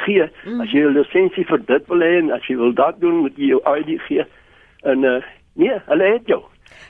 [0.06, 0.62] gee mm.
[0.62, 3.38] as jy 'n lisensie vir dit wil hê en as jy wil dat doen moet
[3.38, 4.26] jy jou ID gee.
[4.84, 5.22] En uh,
[5.54, 6.44] nee, hulle het jou.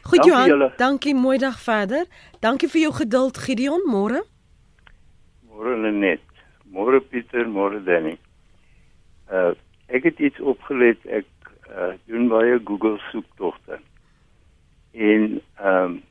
[0.03, 0.71] Goed dankie Johan, julle.
[0.77, 2.05] dankie mooi dag verder.
[2.39, 4.23] Dankie vir jou geduld Gideon, môre.
[5.49, 6.21] Môre Lenet.
[6.71, 8.17] Môre Pieter, môre Danny.
[9.31, 9.53] Uh
[9.87, 11.05] ek het iets opgelet.
[11.05, 11.25] Ek
[11.69, 13.79] uh doen baie Google soektogte.
[14.91, 16.03] En ehm um,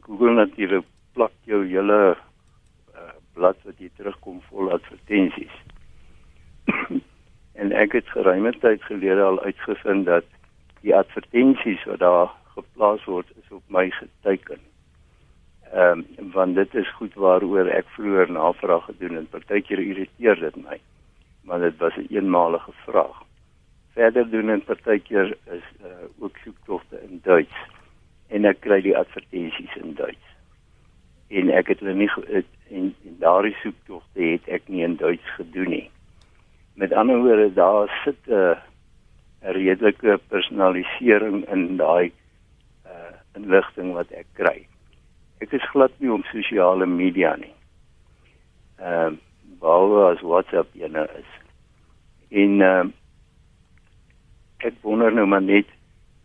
[0.00, 2.16] Google natuurlik plak jou hele
[2.94, 5.54] uh, blad wat jy terugkom vol advertensies.
[7.60, 10.26] en ek het geruime tyd gelede al uitgevind dat
[10.80, 14.60] die advertensies wat daar geplaas word is op my geteken.
[15.72, 20.56] Ehm um, want dit is goed waaroor ek vroeër navraag gedoen en partykeer irriteer dit
[20.56, 20.80] my.
[21.44, 23.22] Maar dit was 'n een eenmalige vraag.
[23.92, 25.86] Verder doen en partykeer is uh,
[26.18, 27.56] ook soektogte in Duits
[28.28, 30.26] en ek kry die advertensies in Duits.
[31.28, 35.68] En ek het hulle nie en, en daardie soektogte het ek nie in Duits gedoen
[35.68, 35.90] nie.
[36.74, 38.56] Met ander woorde daar sit 'n uh,
[39.40, 42.12] redelike personalisering in daai
[42.86, 44.66] uh inligting wat ek kry.
[45.42, 47.54] Ek is glad nie op sosiale media nie.
[48.78, 49.18] Ehm uh,
[49.64, 51.30] behalwe as WhatsApp ene is.
[52.44, 52.84] En uh,
[54.68, 55.70] ek wonder nou maar net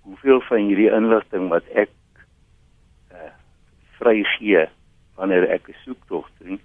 [0.08, 1.94] hoeveel van hierdie inligting wat ek
[3.14, 3.32] uh
[4.00, 4.64] vrygee
[5.20, 6.60] wanneer ek 'n soektog doen,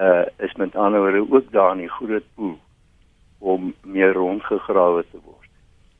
[0.00, 2.56] uh is met ander woorde ook daar in die groot pool
[3.38, 5.50] om meer rondgegrawe te word.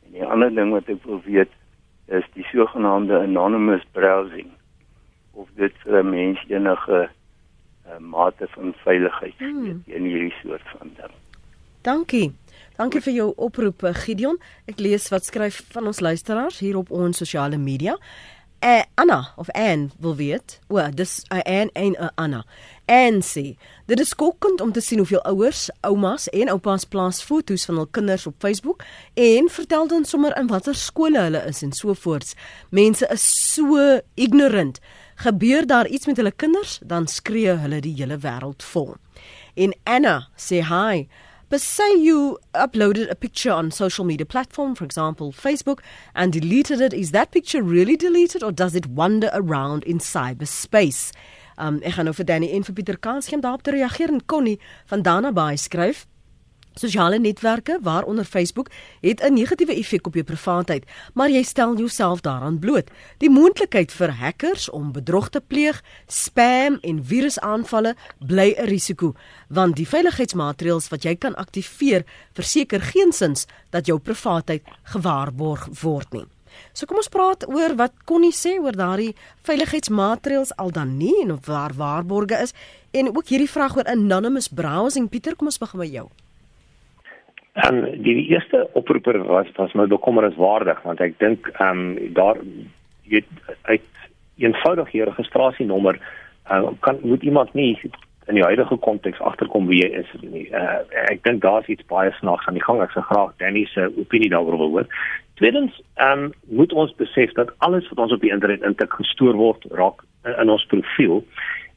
[0.06, 1.52] En die ander ding wat ek wil weet
[2.08, 4.50] is die sogenaamde anonymous browsing
[5.32, 7.08] of dit vir 'n mens enige
[7.86, 9.82] uh, mate van veiligheid hmm.
[9.86, 11.14] in hierdie soort van ding.
[11.84, 12.32] Dankie.
[12.78, 14.38] Dankie vir jou oproep Gideon.
[14.66, 17.98] Ek lees wat skryf van ons luisteraars hier op ons sosiale media.
[18.64, 20.60] Eh Anna of Ann wil weet.
[20.68, 22.44] O, dis 'n uh, Ann en uh, Anna.
[22.84, 27.64] En sê, dit is skokkend om te sien hoeveel ouers, oumas en oupas plaas foto's
[27.64, 28.82] van hul kinders op Facebook
[29.14, 32.34] en vertel dan sommer in watter skole hulle is en so voorts.
[32.70, 34.80] Mense is so ignorant.
[35.16, 38.96] Gebeur daar iets met hulle kinders, dan skree hulle die hele wêreld vol.
[39.54, 41.06] En Anna sê hi.
[41.48, 45.82] But say you uploaded a picture on social media platform, for example, Facebook,
[46.14, 46.92] and deleted it.
[46.92, 51.12] Is that picture really deleted or does it wander around in cyberspace?
[51.56, 54.24] Um, ek gaan nou vir Danny en vir Pieter kans om daarop te reageer en
[54.26, 54.58] Connie
[54.90, 56.06] van Dana Bay skryf.
[56.74, 60.84] Sosiale netwerke, waaronder Facebook, het 'n negatiewe effek op jou privaatheid,
[61.14, 62.90] maar jy stel jouself daaraan bloot.
[63.18, 69.14] Die moontlikheid vir hackers om bedrog te pleeg, spam en virusaanvalle bly 'n risiko,
[69.48, 76.26] want die veiligheidsmaatreëls wat jy kan aktiveer, verseker geensins dat jou privaatheid gewaarborg word nie.
[76.72, 81.32] So kom ons praat oor wat Connie sê oor daardie veiligheidsmaatreëls al dan nie en
[81.32, 82.54] of waar waarborge is
[82.90, 85.08] en ook hierdie vraag oor anonymous browsing.
[85.08, 86.06] Pieter, kom ons begin met jou.
[87.54, 92.40] En um, die, eerste oproeper was was my bekommerniswaardig want ek dink ehm um, daar
[93.06, 93.20] jy
[93.70, 93.84] uit
[94.42, 96.00] eenvoudig jou registrasienommer
[96.50, 97.76] uh, kan moet iemand nie
[98.26, 100.48] in die huidige konteks agterkom wie jy is nie.
[100.50, 100.80] Uh,
[101.12, 102.80] ek dink daar's iets baie snaaks aan die gang.
[102.82, 104.88] Ek sou graag Danny se opinie daaroor wil hoor.
[105.38, 109.38] Tweedens, ehm um, moet ons besef dat alles wat ons op die internet intik gestoor
[109.38, 111.22] word raak in, in ons profiel.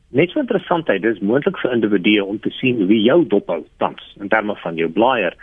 [0.10, 4.10] Net so interessant, dit is moontlik vir individue om te sien wie jou dophou tans
[4.18, 5.38] in terme van jou blaaier.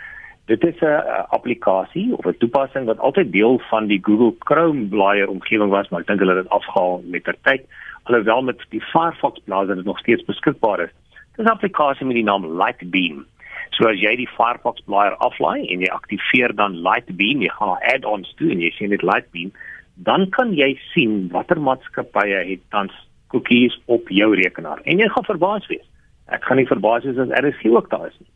[0.45, 5.29] Dit is 'n applikasie of 'n toepassing wat altyd deel van die Google Chrome blaaier
[5.29, 7.65] omgewing was, maar ek dink hulle het dit afgehaal met ter tyd.
[8.03, 10.91] Alhoewel met die Firefox blaaier dit nog steeds beskikbaar is.
[11.35, 13.25] Dis 'n applikasie met die naam Lightbeam.
[13.69, 17.93] So as jy die Firefox blaaier aflaai en jy aktiveer dan Lightbeam, jy gaan na
[17.93, 19.51] add-ons toe en jy sien dit Lightbeam,
[19.95, 22.93] dan kan jy sien watter maatskappye het tans
[23.27, 24.79] cookies op jou rekenaar.
[24.83, 25.85] En jy gaan verbaas wees.
[26.27, 28.29] Ek gaan nie verbaas wees as RSG ook daar is nie.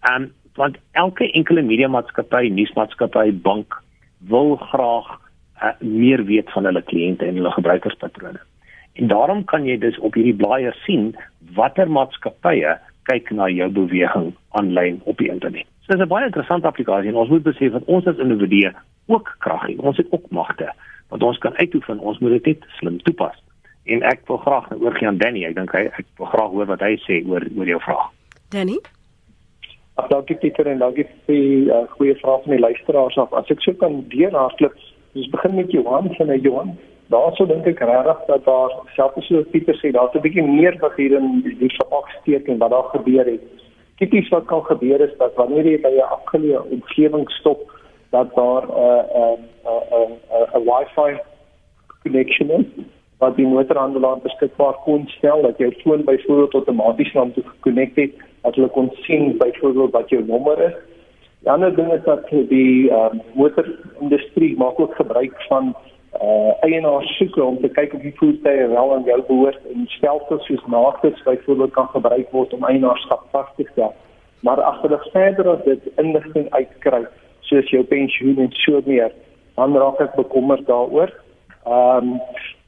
[0.00, 3.74] En want elke enkele media maatskappy, nuusmaatskappy, bank
[4.30, 5.08] wil graag
[5.62, 8.40] uh, meer weet van hulle kliënte en hulle gebruikerspatrone.
[8.94, 11.12] En daarom kan jy dus op hierdie blaaier sien
[11.58, 12.76] watter maatskappye
[13.10, 15.66] kyk na jou beweging aanlyn op die internet.
[15.84, 18.72] So dis 'n baie interessante applikasie en ons moet besef dat ons as individue
[19.06, 19.78] ook krag het.
[19.78, 20.72] Ons het ook magte
[21.08, 21.98] wat ons kan uitoefen.
[21.98, 23.36] Ons moet dit net slim toepas.
[23.84, 25.44] En ek wil graag nou oorgie aan Danny.
[25.44, 28.10] Ek dink hy ek wil graag hoor wat hy sê oor oor jou vraag.
[28.48, 28.78] Danny
[29.94, 33.34] Ag dankie Pieter en dankie vir die uh, goeie vrae van die luisteraars af.
[33.38, 34.74] As ek so kan deurhardloop,
[35.14, 36.72] ons begin met Johan van die Johan.
[37.14, 40.98] Daarso dink ek regtig dat daar selfs so Pieter sê daar's 'n bietjie meer wat
[40.98, 43.46] hier in die verpak steek en wat daar gebeur het.
[44.02, 47.62] Tipies wat kan gebeur is dat wanneer jy by 'n afgeleë omgewing stop,
[48.10, 49.38] dat daar 'n 'n
[50.02, 50.12] 'n
[50.58, 51.22] 'n Wi-Fi
[52.02, 52.66] connection is
[53.18, 57.96] wat die motorhandelaar beskikbaar kon stel dat jou foon byvoorbeeld outomaties na hom toe gekonnekt
[57.96, 60.76] het dat hulle kon sien byvoorbeeld wat jou nommer is.
[61.44, 65.74] Die ander ding is dat die uh, motorindustrie maak ook gebruik van
[66.22, 70.46] uh eienaars soeke om te kyk of die voertuie wel aan jou behoort en stelsels
[70.46, 73.94] soos NACS byvoorbeeld kan gebruik word om eienaarskap vas te stel.
[74.46, 77.02] Maar as hulle verder as dit inligting uitkry,
[77.50, 79.12] soos jou pensioen en so meer,
[79.58, 81.10] dan raak ek bekommerd daaroor.
[81.66, 82.20] Ehm um,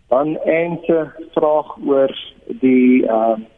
[0.08, 0.78] dan 'n
[1.34, 2.12] vraag oor
[2.46, 3.55] die ehm uh,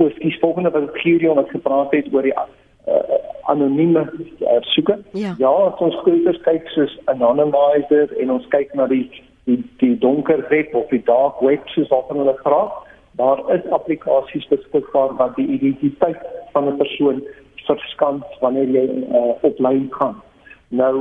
[0.00, 2.94] oor die volgende wat Gideon wat gepraat het oor die uh,
[3.52, 4.06] anonieme
[4.40, 4.98] uh, soeke.
[5.12, 9.04] Ja, ja ons skryfers kyk soos anonymizer en ons kyk na die
[9.48, 12.72] die die donker web of die dark web soos wat hulle graag.
[13.20, 16.20] Daar is applikasies beskikbaar wat die identiteit
[16.52, 17.22] van 'n persoon
[17.70, 20.16] verskans wanneer jy uh, op lyn gaan.
[20.68, 20.94] Nou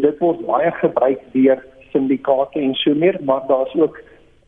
[0.00, 3.98] dit word baie gebruik deur syndikaate en so meer, maar daar's ook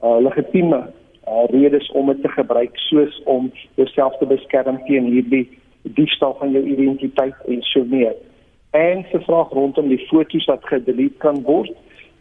[0.03, 0.83] uh, legitieme
[1.29, 5.47] uh, redes om dit te gebruik soos om jouself te beskerm teen hierdie
[5.83, 8.14] diefstal van jou identiteit en so meer.
[8.71, 11.73] En se vraag rondom die foto's wat gedelete kan word.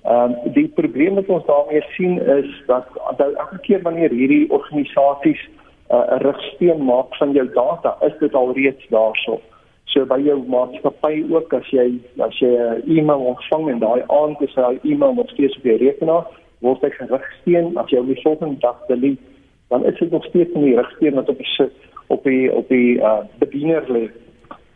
[0.08, 2.86] Ehm um, die probleem wat ons daarmee sien is dat
[3.18, 5.42] elke keer wanneer hierdie organisasies
[5.90, 9.40] 'n uh, rigsteen maak van jou data, is dit alreeds daarso.
[9.86, 14.42] So by jou maatskappy ook as jy as jy 'n e-mail ontvang en daai aand
[14.42, 16.26] is daai e-mail nog steeds op jou rekenaar,
[16.60, 19.36] word hy gerigsteen as jy op die volgende dag delete
[19.68, 21.70] dan is dit nog steeds in die rigsteen wat op die
[22.08, 24.10] op die op die uh bediener lê.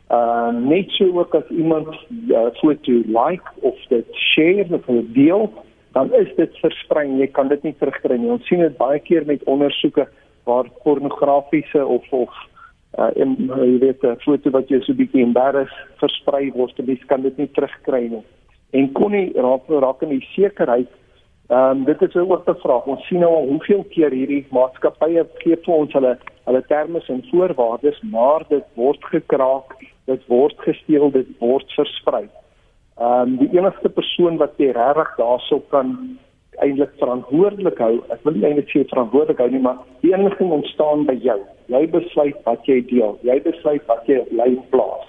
[0.09, 1.87] Uh net so ook as iemand
[2.27, 5.53] uh, foto like of dit share of dit deel,
[5.91, 7.07] dan is dit versprei.
[7.19, 8.31] Jy kan dit nie terugkry nie.
[8.31, 10.07] Ons sien dit baie keer met ondersoeke
[10.43, 12.33] waar pornografiese of of
[12.99, 15.71] uh en jy weet 'n foto wat jy so bietjie embarrass
[16.03, 18.23] versprei word, jy kan dit nie terugkry nie.
[18.71, 20.87] En kon nie raak raak in die sekerheid
[21.51, 22.85] Ehm um, dit is 'n vraag.
[22.85, 27.23] Ons sien nou al hoeveel keer hierdie maatskappye gee vir ons hulle hulle terme en
[27.31, 32.29] voorwaardes, maar dit word gekraak, dit word gesteel, dit word versprei.
[32.99, 36.17] Ehm um, die enigste persoon wat jy regtig daarso kan
[36.59, 37.95] eintlik verantwoordelik hou.
[38.09, 41.39] Ek wil nie eintlik sê verantwoordelik hou nie, maar die inligting ontstaan by jou.
[41.67, 43.17] Jy besluit wat jy deel.
[43.27, 45.07] Jy besluit wat jy op lyn plaas.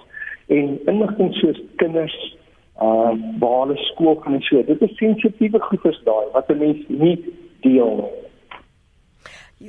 [0.49, 2.19] En inligting soos kinders
[2.81, 4.63] uh waar hulle skool gaan en so.
[4.63, 7.19] Dit is sensitiewe goeders daai wat 'n mens nie
[7.61, 8.23] deel nie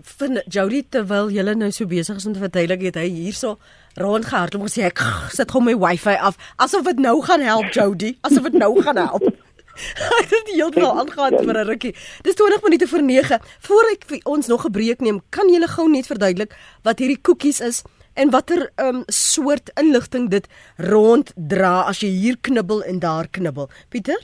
[0.01, 3.57] vind Jody terwyl jy nou so besig is om te verduidelik het hy hierso
[4.01, 5.01] rondgehardloop en sê ek
[5.33, 9.01] sit hom my wifi af asof dit nou gaan help Jody asof dit nou gaan
[9.01, 9.27] help
[10.21, 11.95] Ek het die hele dag aangaan vir 'n rukkie.
[12.21, 13.39] Dis 20 minute voor 9.
[13.59, 17.59] Voor ek ons nog 'n breek neem, kan jy gou net verduidelik wat hierdie koekies
[17.59, 17.81] is
[18.13, 20.47] en watter um, soort inligting dit
[20.77, 23.69] ronddra as jy hier knibbel en daar knibbel.
[23.89, 24.19] Pieter?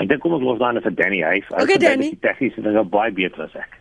[0.00, 1.48] Ek dink kom ons los dan vir Danny Huys.
[1.62, 2.12] Okay, Danny.
[2.24, 3.78] Tegnies is nou baie beter as ek.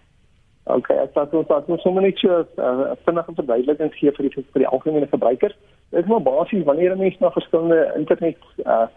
[0.69, 4.27] Okay, ek sê ons het ons sommer net so 'n uh, vinnige verduideliking gee vir
[4.27, 5.55] die vir die algemene gebruikers.
[5.91, 8.87] Dit is maar basies wanneer 'n mens na verskillende internet uh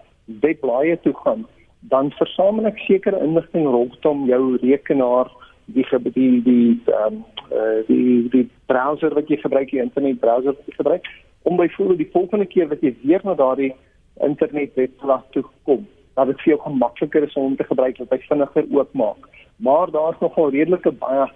[0.41, 1.47] webblaaie toe gaan,
[1.93, 5.29] dan versamel ek sekere inligting rondom jou rekenaar,
[5.67, 10.53] die die die ehm um, uh, die die browser wat jy gebruik, die internet browser
[10.53, 11.07] wat jy gebruik,
[11.43, 13.75] om byvoorbeeld die volgende keer wat jy weer na daardie
[14.21, 18.21] internet webblad toe kom, dat dit vir jou gemakliker is om te gebruik, dat hy
[18.29, 19.29] vinniger oopmaak.
[19.57, 21.27] Maar daar's nogal redelike baie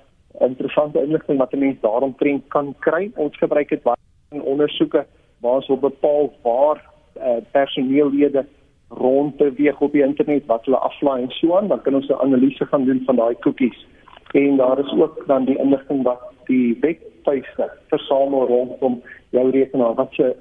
[0.40, 3.10] interessante inligting wat 'n mens daaromtrent kan kry.
[3.14, 3.96] Ons gebruik dit baie
[4.30, 5.06] in ondersoeke
[5.40, 6.82] waar ons op bepaal waar
[7.16, 8.46] uh, personeellede
[8.88, 12.66] rondbeweeg op die internet wat hulle aflaai en so aan, dan kan ons 'n analise
[12.66, 13.86] gaan doen van daai cookies.
[14.32, 20.12] En daar is ook dan die inligting wat die webtuiste versamel rondom jou rekenaar wat
[20.12, 20.36] se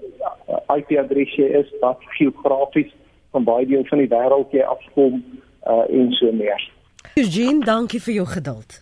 [0.49, 2.91] uh, IP-adres jy is, wat geografies
[3.31, 5.23] van baie deel van die wêreld jy afkom
[5.67, 6.69] uh, en so meer.
[7.15, 8.81] Eugene, dankie vir jou geduld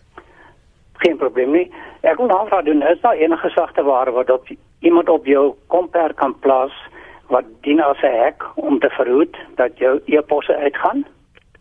[0.98, 1.66] geen probleem nie.
[2.00, 4.48] Ek wil navraag doen, is daar enige sagte ware wat op
[4.80, 6.74] iemand op jou komper kan plaas
[7.32, 11.06] wat dien as 'n hek om te verhoed dat jou e-posse uitgaan?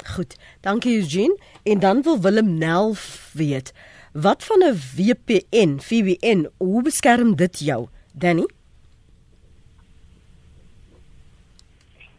[0.04, 1.38] Goed, dankie Eugene.
[1.64, 2.94] En dan wil Willem Nel
[3.34, 3.74] weet,
[4.14, 8.46] wat van 'n VPN, VPN, hoe beskerm dit jou, Danny?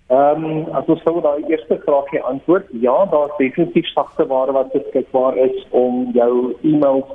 [0.06, 4.72] Ehm um, as ons sou daai eerste vraagie antwoord, ja, daar's definitief sagte ware wat
[4.72, 7.10] beskikbaar is om jou e-mails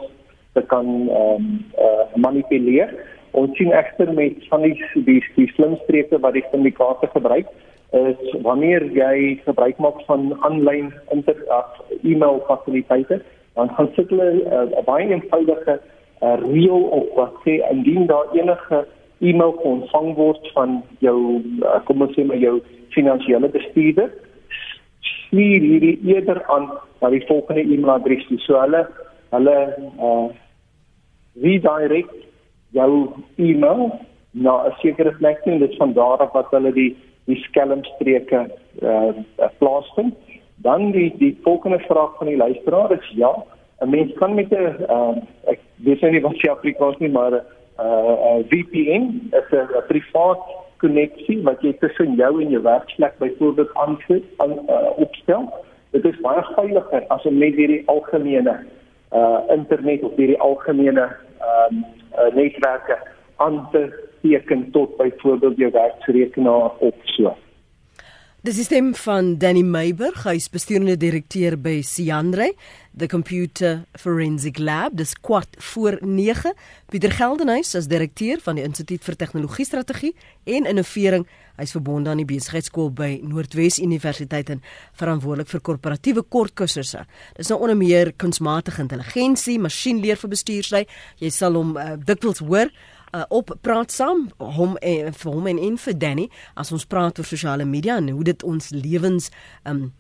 [0.54, 2.92] te kan ehm um, uh, manipuleer.
[3.32, 7.48] Ons sien egter met van die die, die slimstreke wat die syndikaate gebruik
[7.92, 13.22] is wanneer jy gebruik maak van aanlyn interag e-mail fasiliteite,
[13.56, 15.80] dan gaan sit hulle uh, 'n uh, baie eenvoudige
[16.22, 18.86] uh, reël op wat sê indien daar enige
[19.20, 22.62] e-mail ontvang word van jou uh, kom ons sê maar jou
[22.96, 24.10] finansiële bestuurder
[25.32, 28.40] stuur hierdie eerder aan na die volgende e-mailadres toe.
[28.46, 28.86] So hulle
[29.36, 29.58] hulle
[30.00, 30.30] uh
[31.42, 32.16] redirect
[32.76, 32.92] jou
[33.38, 33.92] e-mail
[34.32, 38.50] na 'n sekere plek en dit van daar af wat hulle die die skelmstreke
[38.82, 39.14] uh
[39.58, 40.16] plaasvind.
[40.56, 43.34] Dan die die volgende vraag van die luisteraar is ja,
[43.82, 47.44] 'n mens kan met 'n uh ek weet nie wat se Afrikaans nie, maar 'n
[47.80, 50.42] uh, uh VPN is 'n privaat
[50.78, 55.50] koneksie wat jy tussen jou en jou werksplek byvoorbeeld aansluit aan uh, opstel.
[55.90, 58.56] Dit is baie veiliger as om net hierdie algemene
[59.14, 61.10] uh internet of hierdie algemene
[61.42, 62.98] ehm um, uh, netwerke
[63.36, 63.82] aan te
[64.22, 67.36] teken tot byvoorbeeld jou werksrekenaar of so.
[68.42, 72.48] Dis die stem van Danny Meiberg, hy is bestuurende direkteur by Siandre,
[72.98, 74.96] the Computer Forensic Lab.
[74.98, 76.56] Dis kwart voor 9.
[76.90, 80.16] Pieter Geldenhuys as direkteur van die Instituut vir Tegnologie Strategie
[80.50, 81.28] en Innovering.
[81.60, 84.64] Hy's verbonde aan die besigheidskool by Noordwes Universiteit en
[84.98, 87.04] verantwoordelik vir korporatiewe kortkursusse.
[87.38, 90.82] Dis nou onder meer kunsmatige intelligensie, masjienleer vir bestuursry.
[91.22, 92.74] Jy sal hom uh, dikwels hoor
[93.14, 97.20] uh, op praat saam hom en vir hom en en vir Danny as ons praat
[97.20, 99.32] oor sosiale media en hoe dit ons lewens
[99.64, 99.92] um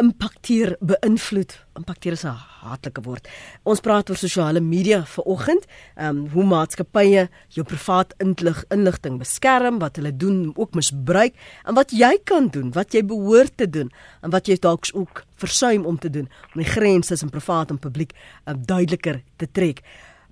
[0.00, 1.52] impakteer beïnvloed.
[1.76, 3.28] Impakteer is 'n hartlike woord.
[3.62, 9.78] Ons praat oor sosiale media vir oggend um hoe maatskappye jou privaat inlig inligting beskerm
[9.78, 11.34] wat hulle doen ook misbruik
[11.66, 13.90] en wat jy kan doen wat jy behoort te doen
[14.22, 17.78] en wat jy dalk ook versuim om te doen om die grense tussen privaat en
[17.78, 18.12] publiek
[18.46, 19.82] uh, duideliker te trek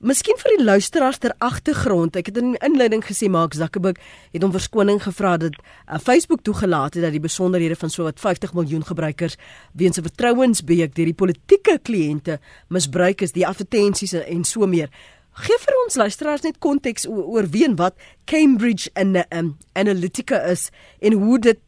[0.01, 2.15] Miskien vir die luisteraars ter agtergrond.
[2.17, 3.99] Ek het in die inleiding gesê Mark Zuckerberg
[4.33, 8.23] het hom verskoning gevra dat uh, Facebook toegelaat het dat die besonderhede van so wat
[8.23, 9.37] 50 miljoen gebruikers
[9.77, 12.39] weens 'n vertrouensbreuk deur die politieke kliënte
[12.73, 14.89] misbruik is, die advertensies en so meer.
[15.37, 17.95] Gee vir ons luisteraars net konteks oor, oor wie en wat
[18.25, 20.71] Cambridge en um, Analytica is
[21.01, 21.61] en hoe dit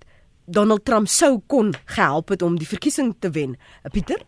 [0.47, 3.59] Donald Trump sou kon gehelp het om die verkiesing te wen.
[3.85, 4.25] Uh, Pieter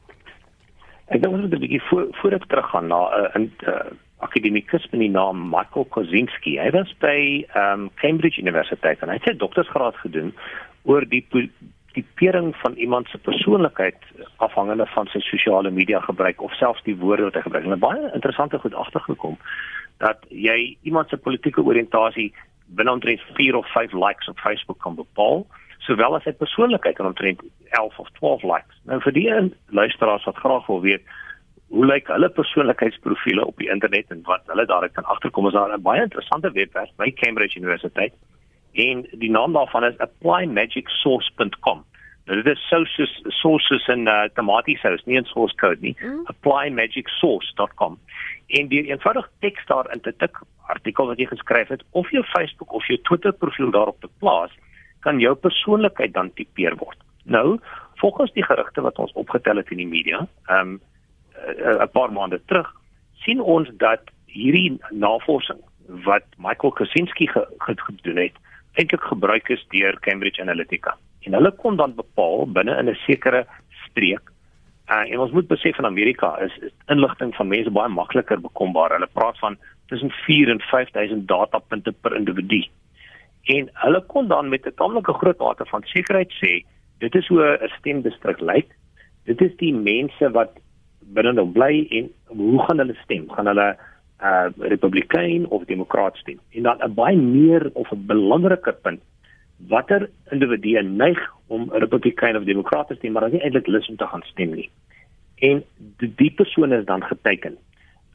[1.13, 3.01] Ek dink ons moet 'n bietjie voor voor ek teruggaan na
[3.37, 3.93] 'n uh, uh,
[4.25, 6.59] akademikus met die naam Michael Kozinski.
[6.59, 10.33] Hy was by um, Cambridge Universiteit en hy het sy doktorsgraad gedoen
[10.85, 11.25] oor die
[11.93, 14.01] tipering van iemand se persoonlikheid
[14.37, 17.65] afhangende van sy sosiale media gebruik of selfs die woorde wat hy gebruik.
[17.65, 19.37] Hulle baie interessante goed agtergekom
[20.03, 22.33] dat jy iemand se politieke oriëntasie
[22.75, 25.47] binne omtrent 4 of 5 likes op Facebook kan bepaal,
[25.87, 28.81] sowel as sy persoonlikheid kan omtrent 11 of 12 likes.
[28.89, 29.29] Nou vir die
[29.69, 31.05] luisteraars wat graag wil weet
[31.75, 35.73] hoe lyk hulle persoonlikheidsprofiele op die internet en wat hulle daar kan agterkom is daar
[35.75, 38.15] 'n baie interessante webwerf by Cambridge Universiteit
[38.73, 41.85] en die naam daarvan is applyMagicSource.com.
[42.25, 45.97] Nou dit is sources sources in uh, tomatiesous, nie 'n source code nie.
[46.01, 46.23] Mm.
[46.25, 47.99] applyMagicSource.com.
[48.47, 52.25] En die eenvoudig teks daar in 'n tik artikel wat jy geskryf het of jou
[52.25, 54.51] Facebook of jou Twitter profiel daarop te plaas,
[55.05, 56.99] kan jou persoonlikheid dan tipeer word.
[57.25, 57.59] Nou,
[58.03, 60.81] volgens die gerugte wat ons opgetel het in die media, ehm um,
[61.85, 62.69] 'n paar maande terug,
[63.25, 65.61] sien ons dat hierdie navorsing
[66.07, 67.29] wat Michael Kosinski
[67.59, 68.37] gedoen het,
[68.73, 70.97] eintlik gebruik is deur Cambridge Analytica.
[71.21, 73.47] En hulle kon dan bepaal binne in 'n sekere
[73.87, 74.33] streek
[74.89, 78.93] uh, en ons moet besef in Amerika is, is inligting van mense baie makliker bekombaar.
[78.97, 79.59] Hulle praat van
[79.93, 82.65] tussen 4 en 5000 datapunte per individu.
[83.45, 86.65] En hulle kon dan met 'n tamelike groot mate van sekerheid sê
[86.99, 88.69] dit is hoe 'n stemdistrik lyk.
[89.25, 90.53] Dit is die mense wat
[91.01, 93.31] binne nou bly en hoe gaan hulle stem?
[93.31, 93.77] Gaan hulle
[94.23, 96.39] uh republikein of demokraat stem.
[96.51, 99.01] En dan 'n baie meer of 'n belangriker punt
[99.69, 103.97] watter individue neig om republikein of demokraat te stem, maar hulle is eintlik lus om
[103.97, 104.71] te gaan stem nie.
[105.35, 105.65] En
[105.99, 107.57] die, die persoon is dan geteken.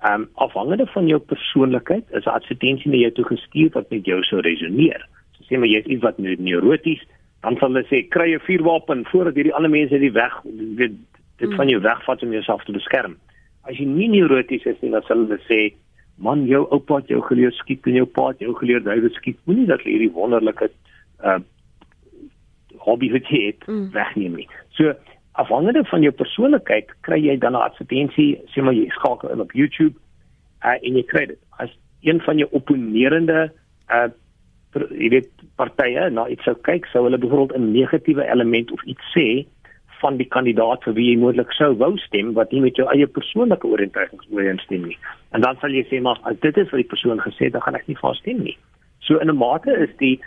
[0.06, 4.24] Um afhangende van jou persoonlikheid is 'n advertensie na jou toe gestuur wat met jou
[4.24, 5.08] sou resoneer.
[5.50, 7.02] Sê maar jy is iets wat neuroties,
[7.42, 10.34] dan sal hulle sê kry 'n vuurwapen voordat hierdie ander mense die weg
[10.78, 10.96] weet
[11.38, 13.18] dit van jou wegvat om jouself te beskerm.
[13.64, 15.74] As jy nie neuroties is nie, dan sal hulle sê
[16.20, 19.40] man jou oupa het jou geleer skiet en jou pa het jou geleer duiwes skiet
[19.48, 20.72] moenie dat jy hierdie wonderlike
[21.24, 21.40] uh
[22.80, 23.90] hobby het het mm.
[23.92, 24.48] wegneem nie
[24.78, 24.94] so
[25.42, 29.52] afhangende van jou persoonlikheid kry jy dan 'n advertensie sê maar jy skakel in op
[29.52, 29.96] YouTube
[30.64, 31.72] uh en jy kry dit as
[32.02, 33.52] een van jou opponerende
[33.92, 34.08] uh
[34.74, 39.06] jy weet partye na iets sou kyk sou hulle byvoorbeeld 'n negatiewe element of iets
[39.16, 39.46] sê
[40.02, 43.08] van die kandidaat vir wie jy moontlik sou wou stem wat nie met jou eie
[43.08, 44.98] persoonlike oortuigings ooreenstem nie.
[45.32, 47.62] En dan sal jy sê maar as dit is wat die persoon gesê het, dan
[47.62, 48.58] gaan ek nie vir stem nie.
[49.02, 50.20] So in 'n mate is die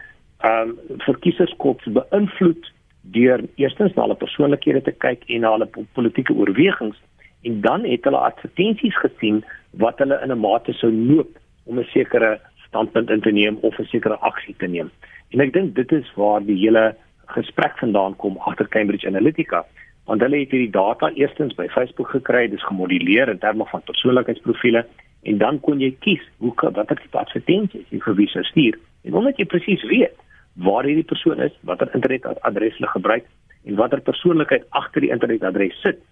[0.43, 2.73] ehm um, verkieserskops beïnvloed
[3.03, 6.99] deur eerstens na hulle persoonlikhede te kyk en na hulle politieke oorwegings
[7.43, 11.31] en dan het hulle advertensies gesien wat hulle in 'n mate sou noop
[11.67, 12.41] om 'n sekere
[12.73, 14.91] standpunt in te neem of 'n sekere aksie te neem.
[15.31, 16.97] En ek dink dit is waar die hele
[17.37, 19.65] gesprek vandaan kom agter Cambridge Analytica
[20.11, 24.85] want hulle het hierdie data eerstens by Facebook gekry dis gemoduleer in terme van persoonlikheidsprofiele
[25.31, 29.19] en dan kon jy kies hoe watter tipe advertensies jy vir wie sou stuur en
[29.21, 30.19] omdat jy presies weet
[30.67, 33.29] waar hierdie persoon is watter internetadres hulle gebruik
[33.65, 36.03] en watter persoonlikheid agter die internetadres sit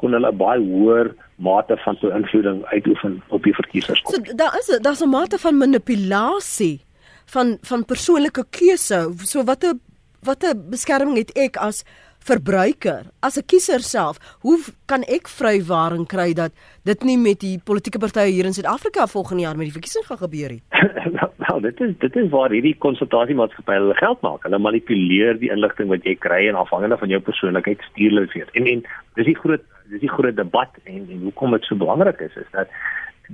[0.00, 4.02] kon hulle baie hoër mate van beïnvloeding uitoefen op die verkiesers.
[4.08, 6.80] So daar is daar's 'n mate van manipulasie
[7.26, 9.12] van van persoonlike keuse.
[9.24, 9.74] So watter
[10.22, 11.84] watter beskerming het ek as
[12.20, 14.18] verbruiker, as 'n kiezer self?
[14.40, 16.52] Hoe kan ek vrywaring kry dat
[16.84, 20.18] dit nie met die politieke partye hier in Suid-Afrika volgende jaar met die verkiesing gaan
[20.18, 20.62] gebeur nie?
[21.48, 24.42] Wel, dit is dit is waar hierdie konsultasiemaatskappye hulle geld maak.
[24.42, 28.48] Hulle manipuleer die inligting wat jy kry en afhangende van jou persoonlikheid stuur hulle vir.
[28.52, 28.84] En en
[29.14, 32.50] dis die groot dis die groot debat en en hoekom dit so belangrik is is
[32.52, 32.68] dat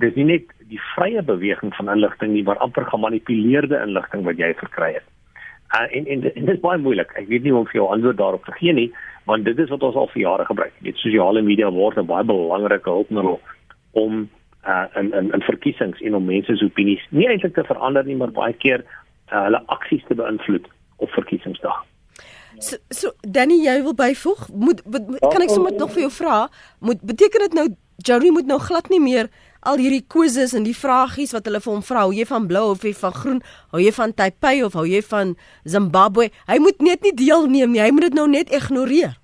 [0.01, 4.51] dis nie net die vrye beweging van inligting nie, maar amper gemanipuleerde inligting wat jy
[4.59, 5.07] verkry het.
[5.73, 7.11] Uh, en en, en dit is baie moeilik.
[7.19, 8.87] Ek weet nie hoe om vir jou antwoord daarop te gee nie,
[9.27, 10.75] want dit is wat ons al vir jare gebruik.
[10.85, 13.39] Dit sosiale media word 'n baie belangrike hulpmiddel
[13.91, 14.29] om
[14.67, 18.15] uh in in in verkiesings en om mense se opinies nie eintlik te verander nie,
[18.15, 18.83] maar baie keer
[19.31, 21.83] uh, hulle aksies te beïnvloed op verkiesingsdag.
[22.59, 24.47] So, so Danny, jy wil byvoeg?
[24.53, 26.47] Moet, moet kan ek sommer nog vir jou vra?
[26.79, 27.67] Moet beteken dit nou
[28.05, 29.29] Jerry moet nou glad nie meer
[29.65, 32.65] al hierdie quizzes en die vragies wat hulle vir hom vra, hou jy van blou
[32.75, 33.39] of jy van groen,
[33.73, 35.33] hou jy van Taipei of hou jy van
[35.65, 36.29] Zimbabwe?
[36.49, 39.17] Hy moet net nie deelneem nie, hy moet dit nou net ignoreer.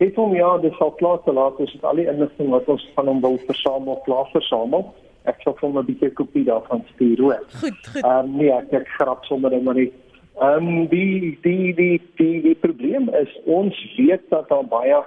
[0.00, 3.10] Sê hom ja, dis al klaar te laat, dis al die inligting wat ons van
[3.12, 4.88] hom wil versamel, klaar versamel.
[5.28, 7.44] Ek sal hom 'n bietjie kopie daarvan stuur hoor.
[7.60, 8.02] Goed, goed.
[8.02, 9.92] Ehm um, nee, ek het grap sommer net maar nie.
[10.40, 15.02] Ehm um, die die die die die probleem is ons weet dat daar baie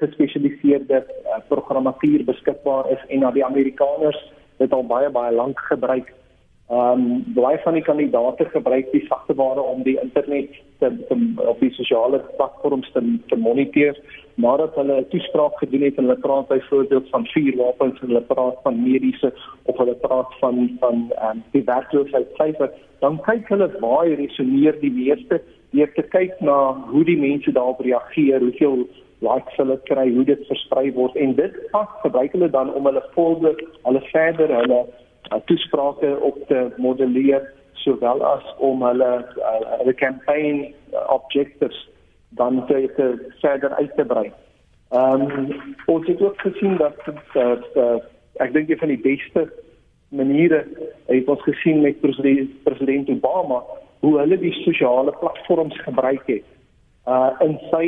[0.00, 6.12] gespesialiseerde uh, programmatuur beskikbaar is en dat die Amerikaners dit al baie baie lank gebruik.
[6.68, 11.60] Ehm um, baie van die kandidaate gebruik die sagteware om die internet te, te op
[11.60, 13.98] die sosiale platforms te, te moniteer
[14.34, 18.56] nadat hulle 'n toespraak gedoen het en hulle praat byvoorbeeld van vuurwapens en hulle praat
[18.62, 22.70] van mediese of hulle praat van van ehm um, die werkloosheid syfer
[23.00, 25.42] dan kyk hulle waar resoneer die meeste.
[25.70, 28.86] Deur te kyk na hoe die mense daarop reageer, hoeveel
[29.18, 33.02] likes hulle kry, hoe dit versprei word en dit pas gebruik hulle dan om hulle
[33.14, 34.80] volgers, hulle verder hulle
[35.32, 40.74] uh, toesprake op te modelleer sowel as om hulle uh, hulle campaign
[41.08, 41.88] objectives
[42.38, 44.32] dan te, te verder uit te brei.
[44.90, 45.52] Ehm um,
[45.86, 46.96] ons het ook gesien dat
[47.34, 47.96] uh, uh,
[48.44, 49.46] ek dink een van die beste
[50.08, 50.64] maniere
[51.06, 53.62] het ons gesien met president, president Obama
[54.00, 56.44] hoe hulle die sosiale platforms gebruik het
[57.06, 57.86] uh in sy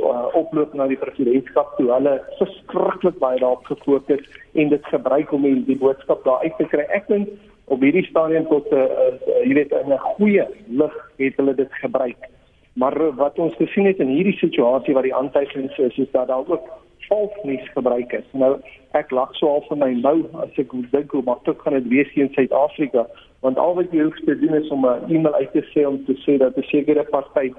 [0.00, 4.22] uh, oploop na die presidentskap toe hulle verskriklik baie daarop gefokus
[4.54, 6.86] en dit gebruik om die, die boodskap daar uit te kry.
[6.96, 7.28] Ek dink
[7.68, 10.46] op hierdie stadium tot 'n uh, uh, jy weet 'n goeie
[10.80, 12.30] lig het hulle dit gebruik.
[12.74, 16.46] Maar wat ons gesien het in hierdie situasie wat die aantuigings is, is dat daar
[16.46, 16.70] ook
[17.08, 18.26] valsnuus gebruik is.
[18.32, 18.56] Nou
[18.98, 22.10] ek lag so al vir my nou as ek dink hoe maklik gaan dit wees
[22.14, 23.06] hier in Suid-Afrika
[23.44, 25.98] want al wat jy hoef te doen is om 'n e-mail uit te sê om
[26.04, 27.52] te sê dat 'n sekere party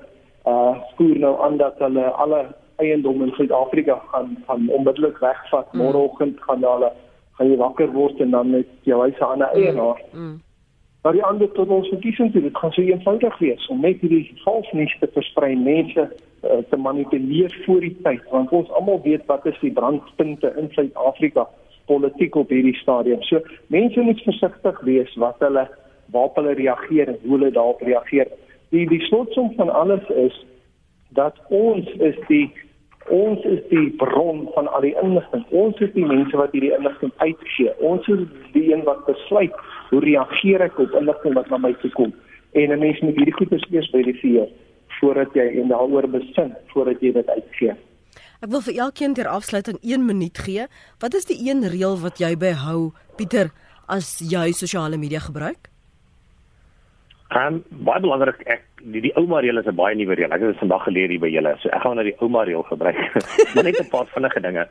[0.48, 2.46] uh spoor nou aan dat hulle alle
[2.78, 5.74] eiendom in Suid-Afrika gaan gaan onmiddellik wegvat.
[5.74, 5.80] Mm.
[5.80, 6.92] Môreoggend gaan hulle
[7.38, 10.02] gaan jy wakker word en dan met jou huis aan 'n eienaar.
[10.14, 10.22] Mm.
[10.22, 10.45] mm.
[11.06, 14.24] Maar die ander tot ons verkiesing toe, dit gaan so eenvoudig wees om net hierdie
[14.42, 19.46] valsnuus te versprei, mense uh, te manipuleer voor die tyd, want ons almal weet wat
[19.46, 21.46] is die brandpunte in Suid-Afrika
[21.86, 23.22] politiek op hierdie stadium.
[23.30, 25.68] So mense moet versigtig wees wat hulle
[26.10, 28.34] waarop hulle reageer en hoe hulle daarop reageer
[28.74, 30.46] die die slotsom van alles is
[31.10, 32.50] dat ons is die
[33.14, 35.44] ons is die bron van al die inligting.
[35.54, 37.74] Ons is die mense wat hierdie inligting uitgee.
[37.86, 38.24] Ons is
[38.58, 39.54] die een wat besluit
[39.96, 42.14] hoe reageer ek op inligting wat na my toe kom.
[42.54, 44.48] En 'n mens moet hierdie goeie eers verifieer
[45.00, 47.76] voordat jy en daaroor besin voordat jy dit uitgee.
[48.42, 50.68] Ek wil vir elkeen ter afsluiting 1 minuut gee.
[51.00, 53.52] Wat is die een reël wat jy behou, Pieter,
[53.88, 55.70] as jy sosiale media gebruik?
[57.30, 60.32] Ehm um, baie belangrik ek die, die ouma reël is 'n baie nuwe reël.
[60.32, 61.56] Ek het dit vandag geleer hier by julle.
[61.60, 62.98] So ek gaan nou die ouma reël gebruik.
[63.56, 64.68] maar net 'n paar vinnige dinge.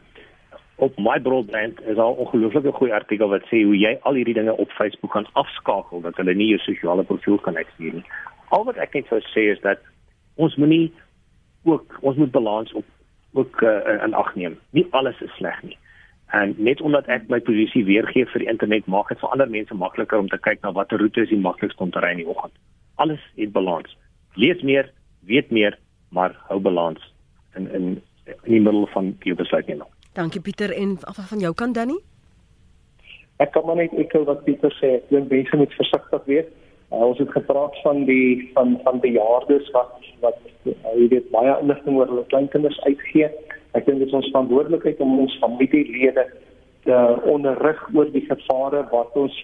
[0.84, 4.34] Op my broadband is al 'n ongelooflike goeie artikel wat sê hoe jy al hierdie
[4.34, 8.04] dinge op Facebook kan afskakel dat hulle nie jou sosiale profiel kan uitstuur nie.
[8.48, 9.78] Al wat ek net sou sê is dat
[10.34, 10.92] ons moenie
[11.64, 12.84] ook ons moet balans op
[13.32, 14.58] ook uh, in ag neem.
[14.70, 15.78] Nie alles is sleg nie.
[16.26, 19.74] En net omdat ek my posisie weergee vir die internet, maak dit vir ander mense
[19.74, 22.28] makliker om te kyk na watter roete is die maklikste om te ry in die
[22.28, 22.54] oggend.
[22.94, 23.96] Alles het balans.
[24.34, 25.78] Lees meer, weet meer,
[26.10, 27.12] maar hou balans
[27.56, 29.90] in in in die middel van jou besluitneming.
[30.14, 31.96] Dankie Pieter en af van jou kan Danny.
[33.42, 34.92] Ek kan maar net ekel wat Pieter sê.
[35.00, 36.50] Ek dink mense moet versigtig wees.
[36.92, 40.38] Uh, ons het gepraat van die van van bejaardes wat wat
[40.70, 43.32] uh, jy weet baie inligting oor hulle kleinkinders uitgee.
[43.74, 46.28] Ek dink dit is ons verantwoordelikheid om ons familielede
[46.86, 47.00] te
[47.34, 49.40] onderrig oor die gevare wat ons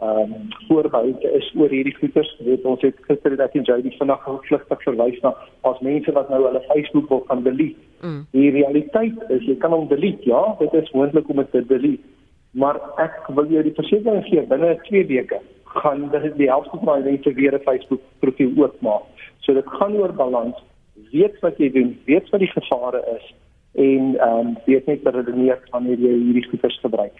[0.00, 2.30] ehm um, voorbehoud is oor hierdie goeters.
[2.46, 5.34] Weet ons het gister dat jy jy vanaand vlugtig verwys na
[5.70, 7.82] as mense wat nou hulle Facebook wil gaan delete.
[8.00, 8.26] Mm.
[8.30, 12.04] Die realiteit is jy kan hom delete, ja, dit is moontlik om dit te delete.
[12.50, 15.40] Maar ek wil jou die versekering gee binne 2 weke
[15.78, 19.02] gaan dit die helfte van die mense weer 'n Facebook profiel oopmaak.
[19.40, 20.56] So dit gaan oor balans.
[21.12, 23.34] Weet wat jy doen, weet wat die gevare is
[23.74, 27.18] en ehm um, weet net dat dit nie wanneer jy hierdie goeders gebruik.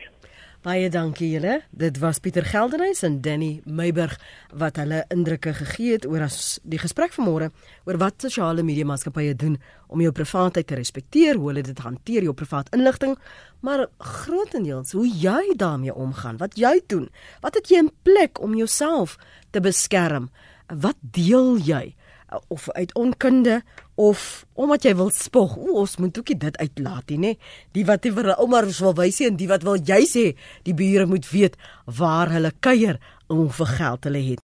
[0.59, 1.61] Baie dankie julle.
[1.71, 4.17] Dit was Pieter Geldenhuys en Danny Meiburg
[4.59, 7.53] wat hulle indrukke gegee het oor as die gesprek vanmôre
[7.87, 9.55] oor wat sosiale media maatskappye doen
[9.87, 13.15] om jou privaatheid te respekteer, hoe hulle dit hanteer jou privaat inligting,
[13.63, 17.07] maar grootendeels hoe jy daarmee omgaan, wat jy doen.
[17.39, 19.15] Wat het jy in plek om jouself
[19.55, 20.27] te beskerm?
[20.67, 21.95] Wat deel jy?
[22.49, 23.63] Of uit onkunde
[23.95, 25.57] of omdat jy wil spog.
[25.57, 27.33] O, ons moet ookie dit uitlaat nie, nê?
[27.75, 30.27] Die wat vir ouma wil wys en die wat wil jy sê
[30.69, 31.57] die bure moet weet
[31.99, 34.45] waar hulle kuier en hoeveel geld hulle het.